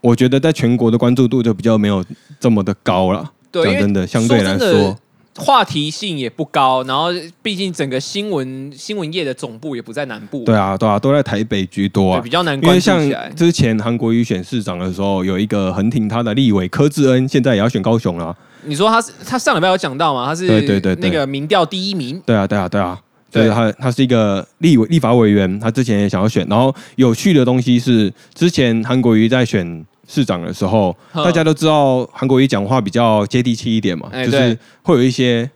[0.00, 2.04] 我觉得在全国的关注度就比较没有
[2.38, 3.30] 这么的高了。
[3.52, 4.96] 对，讲真的，相对来说
[5.36, 7.08] 话题性也不高，然后
[7.40, 12.28] 毕竟整个新闻新闻业的总部也不在南部，对啊，对啊，都在台北居多啊比。
[12.28, 13.30] 较难关因为像注起来。
[13.30, 18.36] 之前韩国瑜选市长的时候，有一个很挺他的立委柯志恩，现在也要选高雄了。
[18.64, 20.26] 你说他是他上礼拜有讲到嘛？
[20.26, 26.46] 他是对对对对那个民调第一名，对啊，对啊，对啊，对就是他，他是一个立委立法委员，他之前也想要选。
[26.50, 35.48] 然后有趣的东西是，之前韩国瑜在选市长的时候，大家都知道韩国瑜讲话比较接地气一点嘛，就是会有一些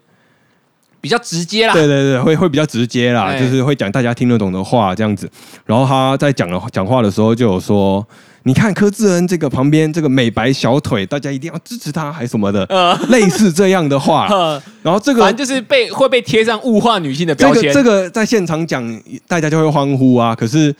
[1.00, 1.72] 比较直接啦。
[1.72, 5.28] 对对对，会会比较直接啦，哎就是会讲大家听得懂的话这样子。
[5.66, 8.07] 然后他在讲的讲话的时候就有说。
[8.46, 14.28] 你看柯志恩这个旁边这个美白小腿，大家一定要支持他，还什么的，呃，类似这样的话。
[14.84, 17.72] 然后这个反正就是被会被贴上物化女性的这个标签。
[17.72, 20.34] 这个在现场讲，大家就会欢呼啊。
[20.34, 20.76] 可是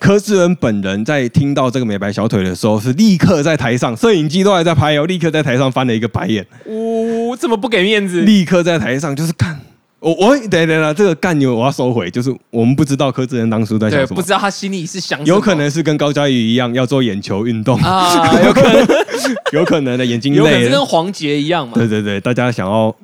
[0.00, 8.22] 柯志恩本人在听到这个美白小腿的时候，是立刻在台上，摄影机都还在拍哦，立刻在台上翻了一个白眼，呜、这么不给面子。
[8.22, 9.60] 立刻在台上就是干。
[9.98, 18.86] 我我等等等，这个干牛我要收回，就是我们不知道柯志恩当初在想，什么不，知道他心里是想什么有可能是跟高佳瑜一样要做眼球运动，啊，有可能，
[19.52, 21.74] 有可能的眼睛有可能是跟黄杰一样嘛。
[21.74, 22.96] 对对对，大家想要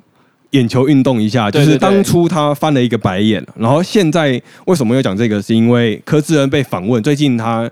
[0.51, 5.41] 眼球运动一下，就是当初他翻了一个白眼，然后现在为什么要讲这个？
[5.41, 7.69] 是因为柯志恩被访问，最近他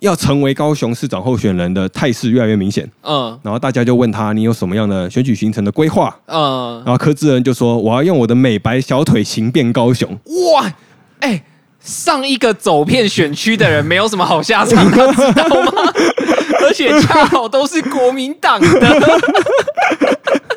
[0.00, 6.14] 要成为高雄市长候选人的态势越来越明显，嗯然后大家就问他你有什么样的选举行程的规划？
[6.26, 10.10] 嗯，然后柯志恩就说我要用我的美白小腿行遍高雄。
[10.54, 10.70] 哇，
[11.20, 11.42] 哎、
[11.80, 15.72] 上一个走遍选区的人没有什么好下场， 他知道吗？
[16.60, 18.68] 而且恰好都是国民党的，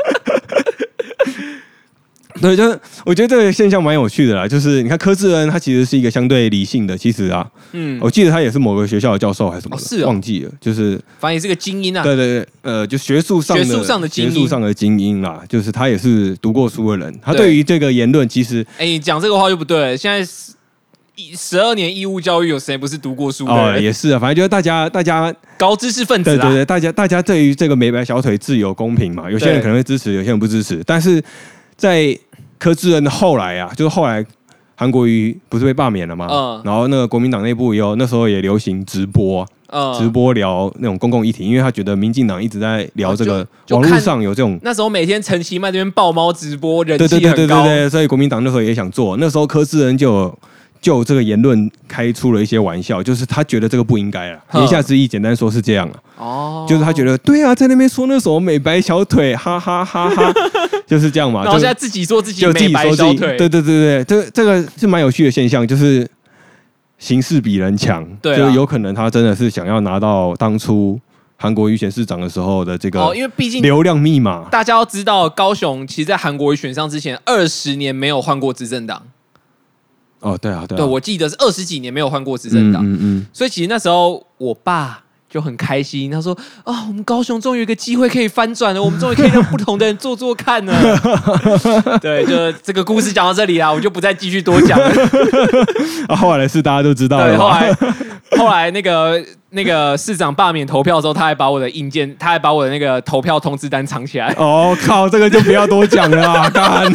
[2.42, 12.04] 对，就是我觉得这个现象蛮有趣的啦，就是你看柯志恩他其实是一个相对理性的，其实啊，嗯，我记得他也是某个学校的教授还是什么的，哦是哦忘记了，就是反正也是个精英啊。
[12.04, 19.98] 对对对，呃，就学术上的学术上的精英学术上的精英啦，就是他也是读过书的人，他对对于这个言论其实哎、你讲这个话就不对了。
[19.98, 20.54] 现在十
[21.16, 23.84] 一十二年义务教育，有谁不是读过书的哦人？
[23.84, 26.36] 也是啊，反正就是大家大家高知识分子啊。
[26.36, 31.22] 对对对，大家大家对于这个美白小腿自由公平嘛，有些人对可能会支持，有些人不支持，但是
[31.76, 32.18] 在
[32.60, 34.24] 柯志恩的后来啊，就是后来
[34.76, 36.28] 韩国瑜不是被罢免了吗？
[36.30, 47.64] 嗯然后那个国民党内部也有那时候也流行直播啊、嗯直播聊那种公共议题，因为他觉得民进党一直在聊这个哦就就网络上有这种那时候每天陈其迈这边爆猫直播，人对对对对气很高。
[47.64, 50.40] 对对，所以国民党那时候也想做，那时候柯志恩就有
[50.82, 54.40] 就这个言论开出了一些玩笑，就是他觉得这个不应该了。
[54.54, 60.34] 言下之意，简单说是这样了，哦，就是他觉得对啊，在那边说那什么美白小腿，哈哈哈哈，
[60.88, 61.42] 就是这样嘛。
[61.42, 66.10] 就 然后现在自己说自己美白小腿，对对对对，这这个是蛮有趣的现象，就是
[66.98, 71.00] 形势比人强，对啊就有可能他真的是想要拿到当初
[71.36, 74.48] 韩国瑜选市长的时候的这哦，个因为毕竟流量密码。
[74.50, 79.02] 大家要知道，高雄其实，在韩国瑜选上之前，二十年没有换过执政党。
[80.22, 90.74] 哦，对啊，对啊，对我记得是二十几年没有换过执政党，嗯嗯所以其实那时候我爸就很开心，他说：“啊、我们高雄终于有一个机会可以翻转了，我们终于可以让不同的人做做看了。
[92.02, 94.92] ”对，就这个故事讲到这里啊，我就不再继续多讲了。
[96.18, 97.38] 后来的事大家都知道，了对。
[97.38, 97.78] 后来
[98.38, 104.34] 后来那个那个市长罢免投票的时候，他还把我的硬件，他还把我的那个投票通知单藏起来。
[104.38, 106.50] 哦靠，这个就不要多讲了啊！
[106.54, 106.92] 干。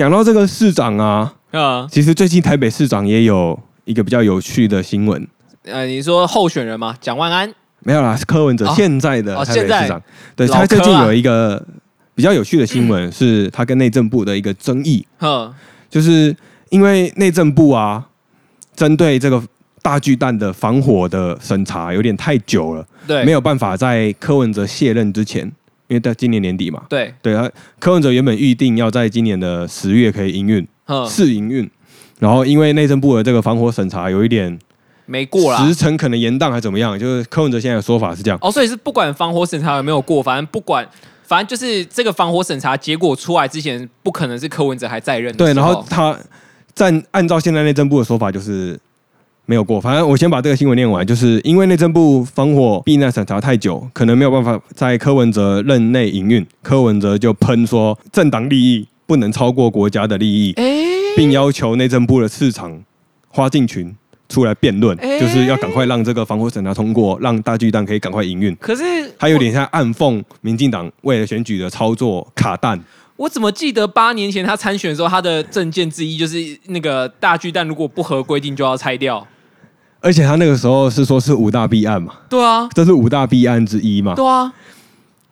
[0.00, 5.28] 讲到这个市长啊，啊，其实最近台北市长也有一个比较有趣的新闻，
[5.64, 6.96] 呃，你说候选人吗？
[7.02, 7.52] 蒋万安。
[7.80, 8.72] 没有啦，是柯文哲哦。
[8.74, 10.02] 现在的哦台北市长，
[10.34, 11.62] 对他最近有一个
[12.14, 15.52] 比较有趣的新闻，是他跟内政部的一个争议，哼，
[15.90, 16.34] 就是
[16.70, 18.02] 因为内政部啊，
[18.74, 19.42] 针对这个
[19.82, 25.52] 大巨蛋的防火的审查有点太久了，对，没有办法在柯文哲卸任之前，
[25.90, 31.68] 因为到今年年底嘛，对，对啊，柯文哲原本预定要在今年的十月可以营运哼，试营运，
[32.20, 34.56] 然后因为内政部的这个防火审查有一点
[35.06, 35.66] 没过啦。
[35.66, 35.74] 时。
[35.74, 38.38] 程可能延宕还怎么样，就是柯文哲现在的说法是这样。
[38.40, 40.88] 哦，所以是不管防火审查有没有过，反正不管，
[41.24, 46.16] 反正就是这个防火审查结果出来之前，不可能是柯文哲还在任的对，然后他
[46.72, 48.78] 在按照现在内政部的说法就是
[49.50, 49.80] 没有过。
[49.80, 60.64] 反正我先把这个新闻念完，就是因为内政部防火避难审查太久，可能没有办法在柯文哲任内营运，柯文哲就喷说政党利益不能超过国家的利益，哎，
[61.16, 62.80] 并要求内政部的市长
[63.28, 63.92] 花敬群
[64.28, 68.54] 出来辩论，哎就是要赶快让这个防火审查通过，让大巨蛋可以赶快营运。
[68.60, 68.84] 可是
[69.18, 72.80] 他有点像暗讽民进党为了选举的操作卡蛋。
[73.16, 76.38] 我怎么记得八年前他参选的时候，他的证件之一就是
[76.68, 79.26] 那个大巨蛋如果不合规定就要拆掉。
[80.00, 84.52] 而且他那个时候是说是五大弊案嘛，对啊，这是五大弊案之一嘛，对啊，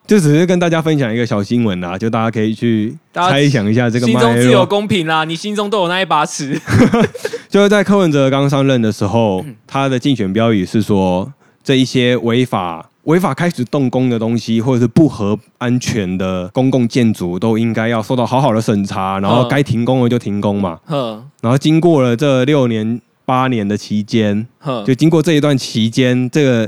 [0.07, 4.65] 就只是跟大家分享一个小新闻啦，就大家可以去猜想一下这个心中自有。
[4.65, 6.61] 公平啦，你心中都有那一把尺。
[7.49, 11.33] 就是在柯文哲刚上任的时候，嗯他的竞选标语是说，
[11.65, 20.79] 这一些违法、违法开始动工的东西，或者是不合安全的公共建筑，都应该要受到好好的审查，然后嗯该停工的就停工嘛。
[20.85, 24.47] 呵然后经过了这六年、八年的期间，
[24.87, 26.67] 就经过这一段期间，这个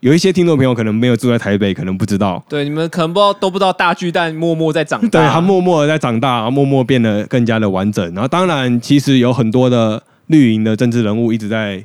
[0.00, 2.44] 有一些听众朋友可能没有住在台北，可能不知道。
[2.46, 5.08] 对，你们可能不知道都不知道大巨蛋默默在长大。
[5.18, 8.04] 对，它默默的在长大，然后默默变得更加的完整。
[8.12, 11.82] 然后当然，其实有很多的绿营的政治人物一直在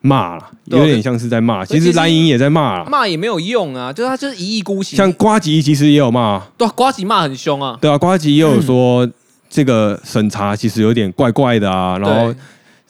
[0.00, 1.62] 骂了，有点像是在骂。
[1.62, 4.96] 其实蓝营也在骂啦，骂也没有用啊，就是他就是一意孤行。
[4.96, 9.06] 像瓜吉其实也有骂，对啊瓜吉骂很凶啊，对啊，瓜吉也有说
[9.50, 12.36] 这个审查其实有点怪怪的啊，然后对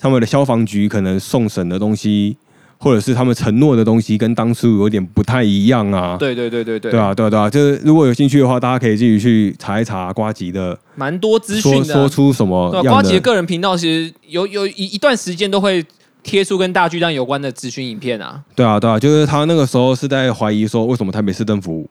[0.01, 2.37] 他们的消防局可能送审的东西，
[2.79, 6.17] 或者是他们承诺的东西跟当初有点不太一样啊。
[6.19, 11.99] 对对对对对，对啊，对啊，对啊，就是如果有兴趣的话，大家可以自己去查一查瓜吉的，蛮多资说讯的啊。
[11.99, 13.21] 说出什么对啊，样瓜吉的的。
[13.21, 15.85] 个人频道其实有有一一段时间都会
[16.23, 18.43] 贴出跟大巨蛋有关的资讯影片啊。
[18.57, 21.87] 对啊，对啊，就是他那个时候是在怀疑说，为什么台北市政府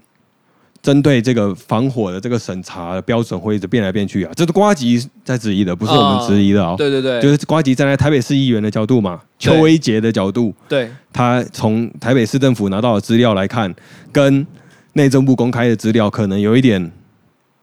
[0.82, 4.32] 针对这个防火的这个审查的标准会一直变来变去啊？
[4.36, 13.74] 这是瓜吉在质疑的，不是我们质疑的啊、对对对，就是瓜吉站在台北市议员的角度嘛，邱威杰的角度，对他从台北市政府拿到的资料来看，
[14.12, 14.46] 跟
[14.94, 16.92] 内政部公开的资料可能有一点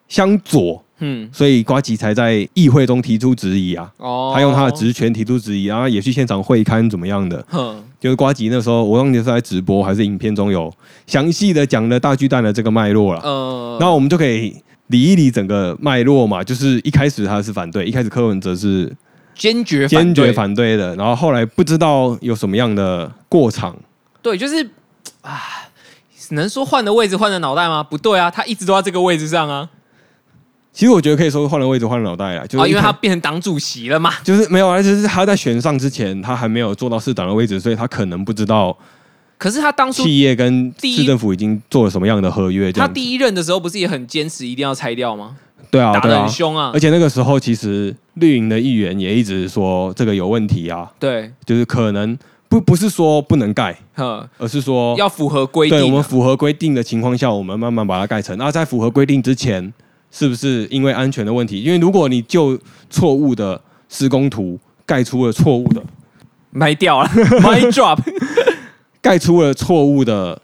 [0.08, 3.90] 相左，嗯所以瓜吉才在议会中提出质疑啊。
[3.98, 7.44] 哦，他用他的职权提出质疑，然后也去现场会勘怎么样的？
[7.48, 10.72] 哼就是瓜吉那时候，我忘记是在直播还是影片中有
[11.06, 13.20] 详细的讲了大巨蛋的这个脉络了。
[13.24, 14.54] 嗯，然后我们就可以
[14.88, 18.94] 理一理整个脉络嘛，就是一开始他是反对，一开始柯文哲是
[19.34, 23.76] 坚决坚决反对的，然后后来不知道有什么样的过场，
[24.22, 24.62] 对，就是
[25.22, 25.40] 啊，
[26.30, 27.82] 能说换的位置换的脑袋吗？
[27.82, 29.68] 不对啊，他一直都在这个位置上啊，
[30.76, 34.12] 其实我觉得可以说换了位置换了脑袋啊，就是啊，因为他变成党主席了嘛。
[34.22, 38.76] 就是没有啊，就是他在选上之前，他还没有做到市长的位置，所以他可能不知道
[39.38, 42.70] 可是他当初企业跟市政府已经做了什么样的合约。
[42.70, 45.34] 他第一任的时候不是也很坚持一定要拆掉吗？
[45.70, 52.14] 对啊，打得很，凶啊而，且那个时候其实绿营的议员也一直说这个有问题啊，对，就是可能
[52.50, 55.80] 不不是说不能盖，呵，而是说要符合规定啊。
[55.80, 58.36] 对我们符合规定的情况下，我们慢慢把它盖成。
[58.36, 59.72] 那在符合规定之前，
[60.18, 61.60] 是不是因为安全的问题？
[61.60, 62.58] 因为如果你就
[62.88, 63.60] 错误的
[63.90, 65.82] 施工图盖出了错误的，
[66.50, 67.08] 卖掉了，
[67.44, 67.98] my drop。
[69.02, 70.40] 盖出了错误的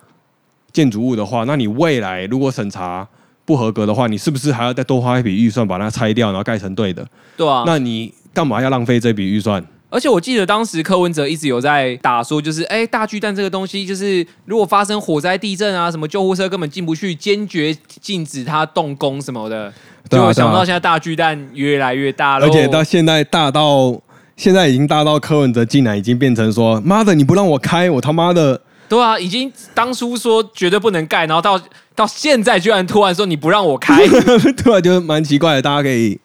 [0.74, 3.08] 建筑物的话，那你未来如果审查
[3.46, 7.06] 不合格的话，你是不是还要再多花一笔预算把它拆掉，然后盖成对的？
[7.38, 9.64] 对啊，那你干嘛要浪费这笔预算？
[9.92, 19.70] 而且我记得当时柯文哲一直有在打说，就是哎，大巨蛋这个东西，就是如果发生火灾、地震啊，什么救护车根本进不去，坚决禁止它动工什么的。
[20.08, 24.00] 对啊想不到现在大巨蛋越来越大了，而且到现在大到
[24.34, 31.60] 现在已经大到柯文哲竟然已经变成说：“妈的，你不让我开，我他妈的对啊，已经当初说绝对不能盖，然后到
[31.94, 34.06] 到现在居然突然说你不让我开，
[34.64, 35.62] 对啊，就蛮奇怪的。
[35.62, 36.18] 大家可以，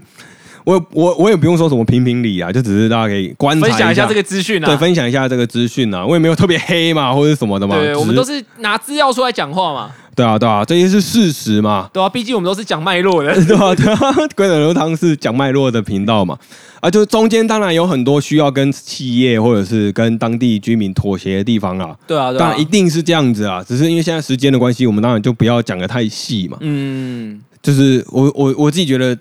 [0.67, 4.77] 我我我也不用说什么评评理啊，就只是大家可以观察分享一下这个资讯啊对，啊。
[4.77, 6.05] 分享一下这个资讯啊。
[6.05, 7.77] 我也没有特别黑嘛，或者什么的嘛。
[7.77, 11.89] 对，我们都是拿资料出来讲话嘛，对啊，对啊，这些是事实嘛。
[11.93, 13.33] 对啊，毕竟我们都是讲脉络的。
[13.45, 16.37] 对啊，对啊，龟等流汤是讲脉络的频道嘛，
[16.81, 26.57] 啊，就中间当然有很多需要跟企业或者是跟当地居民妥协的地方啊，对啊，对啊当然一，定是这样子啊，只是因为现在时间的关系，我们当然就不要讲的太细嘛。
[26.59, 29.17] 嗯，就是我我我自己觉得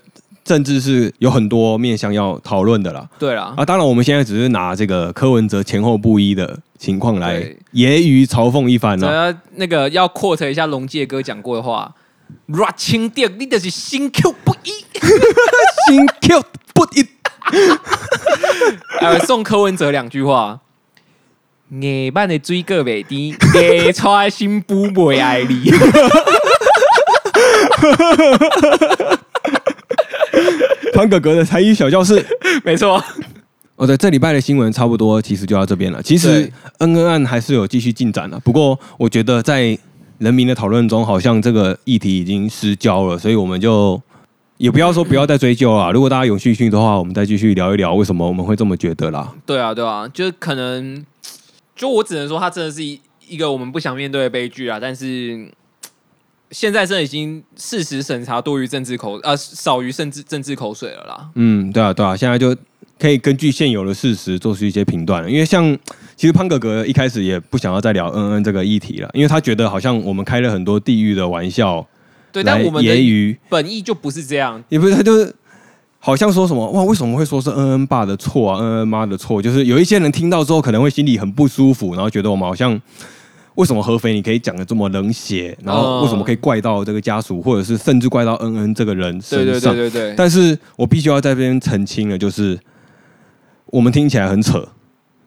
[0.47, 3.07] 政治是有很多面向要讨论的啦。
[3.19, 9.27] 对啦，啊，当然我们现在只是拿这个柯文哲前后不一的情况来对揶揄嘲讽一番只啊。
[9.27, 11.93] 要那个要 quote 一下龙介哥讲过的话。
[12.47, 14.71] 热情点，你就是心 Q 不一。
[15.87, 16.43] 心 Q
[16.73, 17.07] 不一，
[18.99, 20.59] 呃，送柯文哲两句话：
[21.69, 25.71] 夜晚的水果袂甜，夜出的新妇袂爱你。
[30.93, 32.25] 潘哥哥的才艺小教室。
[32.63, 33.03] 没错，
[33.75, 36.01] 哦，对，这礼拜的新闻差不多，其实就到这边了。
[36.01, 39.77] 其实恩恩案还是有继续进展的，不过我觉得在
[40.17, 44.01] 人民的讨论中，好像这个议题已经失焦了，所以我们就
[44.57, 45.91] 也不要说不要再追究了。
[45.93, 49.31] 如果大家有兴趣的话，我们再继续聊一聊为什么我们会这么觉得啦。
[49.45, 51.05] 对啊，对啊，就可能，
[51.75, 54.79] 就我只能说，它真的是一一个我们不想面对的悲剧啊。
[54.81, 55.47] 但是，
[56.51, 61.29] 现在真的已经事实审查多于政治口呃少于政治政治口水了啦。
[61.35, 62.55] 嗯，对啊，对啊，现在就
[62.97, 65.29] 可以根据现有的事实做出一些评断了。
[65.29, 65.77] 因为像
[66.15, 71.85] 其实潘哥哥一开始也不想要再聊嗯嗯这个议题了，因为他觉得好像我们开了很多地域的玩笑，
[72.31, 75.35] 对，但我们揶揄本意就不是这样，也不是他就是
[75.99, 79.41] 好像说什么哇，为什么会说是恩恩爸的错啊，恩恩妈的错？
[79.41, 82.81] 就是有一些人听到之后可能会心里很不舒服，然后觉得我们好像。
[83.57, 85.57] 为什么合肥你可以讲的这么冷血？
[85.63, 89.73] 然后为什么可以怪到这个家属，或者是甚至怪到恩恩这个人身上？
[89.73, 90.13] 对对对对对。
[90.15, 92.57] 但是我必须要在这边澄清了，就是
[93.65, 94.59] 我们听起来很扯，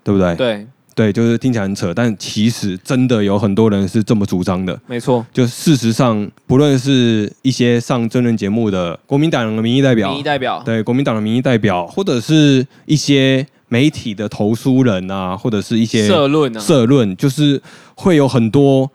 [0.04, 0.36] 对不对？
[0.36, 4.80] 对对，就是听起来很扯，但其实真的有很多人是这么主张的。
[4.86, 13.44] 没错，就事实上，不论是一些上真人节目的国民党的民意代表，民意代表，对国民党的民意代表，或者是一些。
[13.70, 17.62] 媒体的投诉人啊，或者是一些社论啊，社论就是
[17.94, 18.90] 会有很多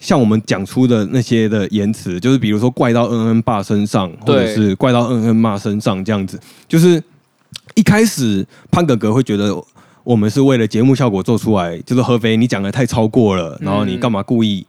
[0.00, 6.40] 像我们讲出的那些的言辞，就是比如说怪到恩恩爸身上，或者是怪到恩恩妈身上这样子。
[6.66, 7.02] 就是
[7.74, 9.54] 一开始潘哥哥会觉得
[10.02, 14.66] 我们是为了节目效果做出来，就是合肥你讲的太超过了，然后你干嘛故意，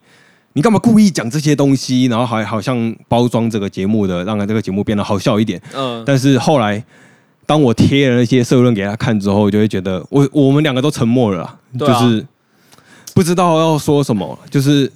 [0.54, 5.62] 你干嘛故意讲这些东西，然后还好像包装这个节目的，让这个节目变得好笑一点。
[5.74, 6.84] 嗯，但是后来。
[7.48, 12.24] 当我贴了那些社论给他看之后，就会觉得我我们两个都沉默了，就是
[13.16, 14.38] 不知道要说什么。
[14.52, 14.92] 就是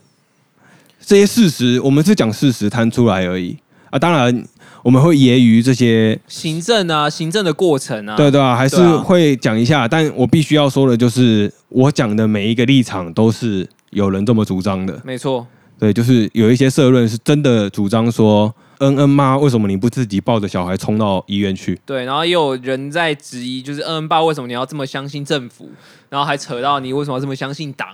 [0.99, 3.57] 这些事实，我们是讲事实摊出来而已
[3.89, 3.97] 啊。
[3.97, 4.45] 当然，
[4.83, 9.87] 我们会揶揄这些行政啊、行政的过程啊，对对啊，还是会讲一下。
[9.87, 14.99] 但我必须要说的就是，我讲的每一个立场都是有人这么主张的。
[15.05, 15.47] 没错，
[15.79, 18.53] 对，就是有一些社论是真的主张说。
[18.81, 21.79] 恩恩妈，为什么你不自己抱着小孩冲到医院去？
[21.85, 25.69] 对，然后也有人在质疑，就是恩恩爸为什么你要这么相信政府？
[26.09, 27.87] 然后还扯到你为什么要这么相信党？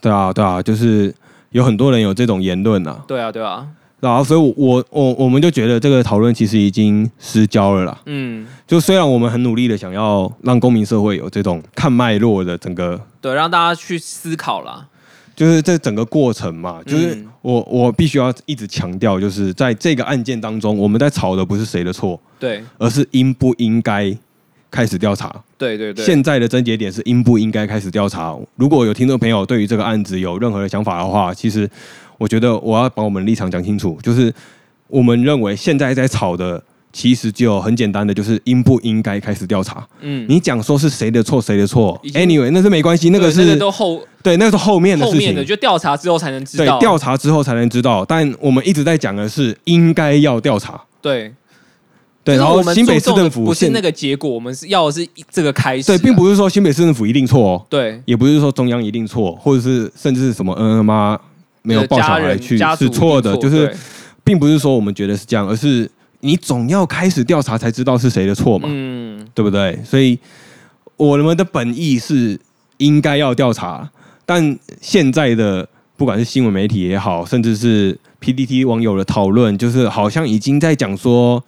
[0.00, 1.14] 对啊，对啊，就是
[1.50, 3.04] 有很多人有这种言论啊。
[3.06, 3.68] 对啊，对啊。
[4.00, 7.96] 然后，所以，我我我们就觉得这个讨论其实已经失焦了啦。
[8.06, 14.88] 嗯，就虽然我们很努力的想要让公民社会有这种看脉络的整个，对，让大家去思考啦。
[15.42, 24.16] 就是这整个过程嘛，就是我我必须要一直强调，就是在这个案件当中，我们在吵的不是谁的错，对，而是应不应该
[24.70, 25.34] 开始调查。
[25.58, 26.04] 对对对。
[26.04, 28.38] 现在的症结点是应不应该开始调查。
[28.54, 31.68] 如果有听众朋友对于这个案子有任何的想法的话，其实
[32.18, 34.32] 我觉得我要把我们立场讲清楚，就是
[34.86, 36.62] 我们认为现在在吵的。
[36.92, 39.86] 其实就很简单的，就是应不应该开始调查。
[40.00, 45.44] 嗯，你讲说是谁的错，谁的错？Anyway，那是没关系，那个是都后对，那个是后面的事情。
[45.46, 46.64] 就调查之后才能知道。
[46.64, 48.04] 对，调查之后才能知道。
[48.04, 50.78] 但我们一直在讲的是应该要调查。
[51.00, 51.32] 对，
[52.22, 52.36] 对。
[52.36, 55.86] 然后新北市政府不是那个结果，我们是要的是这个开始。
[55.86, 57.66] 对，并不是说新北市政府一定错哦。
[57.70, 61.18] 对，也不是说中央一定错，或者是甚至是什么嗯嗯妈
[61.62, 63.74] 没有抱小孩去是错的，就是
[64.22, 65.90] 并不是说我们觉得是这样，而是。
[66.24, 69.76] 你总要开始调查才知道是谁的错嘛，嗯，对不对？
[69.84, 70.16] 所以
[70.96, 72.38] 我们的本意是
[72.76, 73.90] 应该要调查，
[74.24, 81.42] 但现在的不管是新闻媒体也好，甚至是 PDT 网友的讨论，就是好像已经在讲说，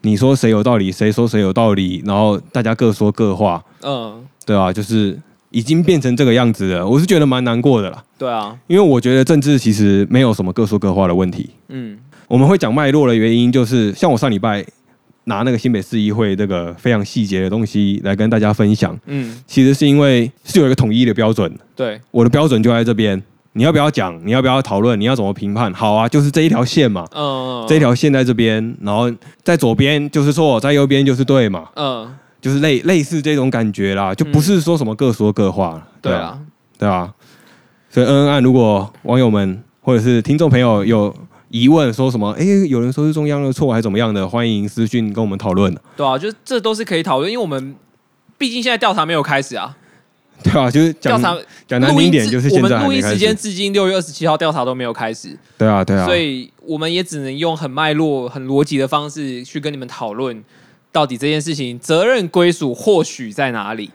[0.00, 5.18] 你说谁有道理，谁说谁有道理，然后大家各说各话，嗯，对啊，就是
[5.50, 8.02] 已经变成这个样子了，我是觉得蛮难过的啦。
[8.16, 11.98] 对啊，因为我觉得政治其实没有什么各说各话的问题，嗯。
[12.28, 14.64] 我们会讲脉络的原因，就是像我上礼拜
[15.24, 18.98] 拿那个新北市议会这个非常细节的东西来跟大家分享。
[19.06, 21.52] 嗯，其实是因为是有一个统一的标准。
[21.74, 23.22] 对，我的标准就在这边。
[23.52, 24.20] 你要不要讲？
[24.26, 25.00] 你要不要讨论？
[25.00, 25.72] 你要怎么评判？
[25.72, 27.06] 好啊，就是这一条线嘛。
[27.14, 29.10] 嗯，这一条线在这边，然后
[29.42, 31.68] 在左边就是错，在右边就是对嘛。
[31.74, 35.82] 嗯，就是类类似这种感觉啦，就不是说什么各说各话。
[36.02, 36.38] 对啊，
[36.76, 37.10] 对啊。
[37.88, 41.14] 所以恩恩案，如果网友们或者是听众朋友有。
[41.56, 42.30] 疑问说什么？
[42.32, 44.28] 哎，有人说是中央的错，还是怎么样的？
[44.28, 45.74] 欢迎私讯跟我们讨论。
[45.96, 47.74] 对啊，就这都是可以讨论，因为我们
[48.36, 49.74] 毕竟现在调查没有开始啊。
[50.42, 51.34] 对啊，就是调查
[51.66, 55.34] 讲难听点，就是我们录音时间至今六月二十七号调查都没有开始。
[55.56, 60.44] 对啊，对啊，所以我们也只能用很脉络、很逻辑的方式去跟你们讨论，
[60.92, 63.90] 到底这件事情责任归属或许在哪里，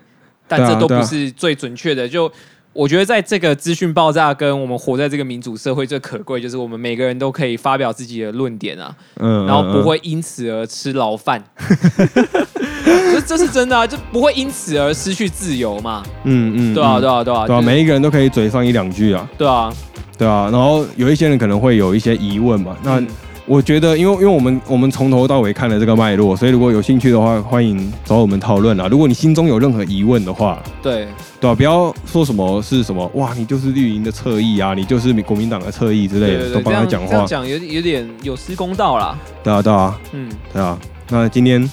[0.48, 2.10] 但这都不是最准确的。
[2.10, 2.32] 就
[2.74, 11.44] 我觉得在这个资讯爆炸跟我们活在这个民主社会最可贵，就是我们每个人都可以发表自己的论点啊，嗯，然后不会因此而吃牢饭，
[12.86, 19.74] 这这是真的啊，就不会因此而失去自由嘛，嗯嗯，对啊对啊对啊，对啊，每一个人都可以嘴上一两句啊，对啊。
[20.18, 23.02] 对啊，然后有一些人可能会有一些疑问嘛，那
[23.46, 28.88] 我觉得，因为因为我们我们从头到尾看了这个脉络，所以如果有兴趣的话，欢迎找我们讨论啊。
[28.88, 31.08] 如果你心中有任何疑问的话，对
[31.40, 37.26] 对吧、不要说什么是什么哇，你就是绿营的侧翼啊，你就是国民党的侧翼之类的，对对对，都帮他讲话。
[37.26, 39.18] 讲有有点有失公道啦。
[39.44, 40.78] 对啊，对啊，嗯，对啊。
[41.10, 41.70] 那今天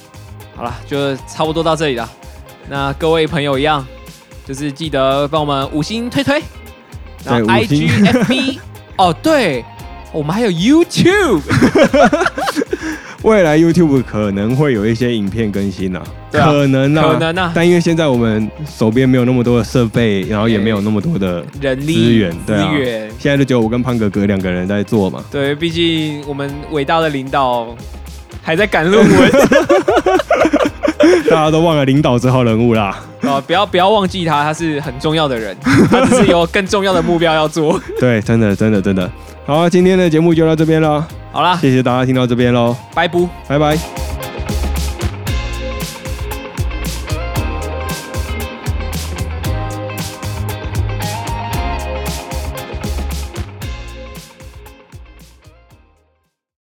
[0.56, 2.10] 好了，就差不多到这里了。
[2.68, 3.86] 那各位朋友一样，
[4.44, 6.42] 就是记得帮我们五星推推，
[7.24, 8.58] 然后对五星 IG、FB，
[8.96, 9.64] 哦对，
[10.12, 11.40] 我们还有 YouTube，
[13.22, 25.22] 未来 YouTube 可能会有一些影片更新啊，对啊可能啊，可能啊但因为现在我们手边没有那么多的设备，然后也没有那么多的，人力资源对啊资源，现在就只有我跟胖哥哥两个人在做嘛。
[25.30, 27.76] 对，毕竟我们伟大的领导
[28.42, 29.30] 还在赶论文
[31.28, 32.98] 大家都忘了领导这号人物啦。
[33.20, 35.54] 啊，不要不要忘记他，他是很重要的人，
[35.90, 37.78] 他只是有更重要的目标要做。
[38.00, 39.10] 对，真的，真的，真的。
[39.48, 43.18] 好，今天的节目就到这边了，好啦，谢谢大家听到这边喽，拜拜。
[43.48, 44.07] 拜拜。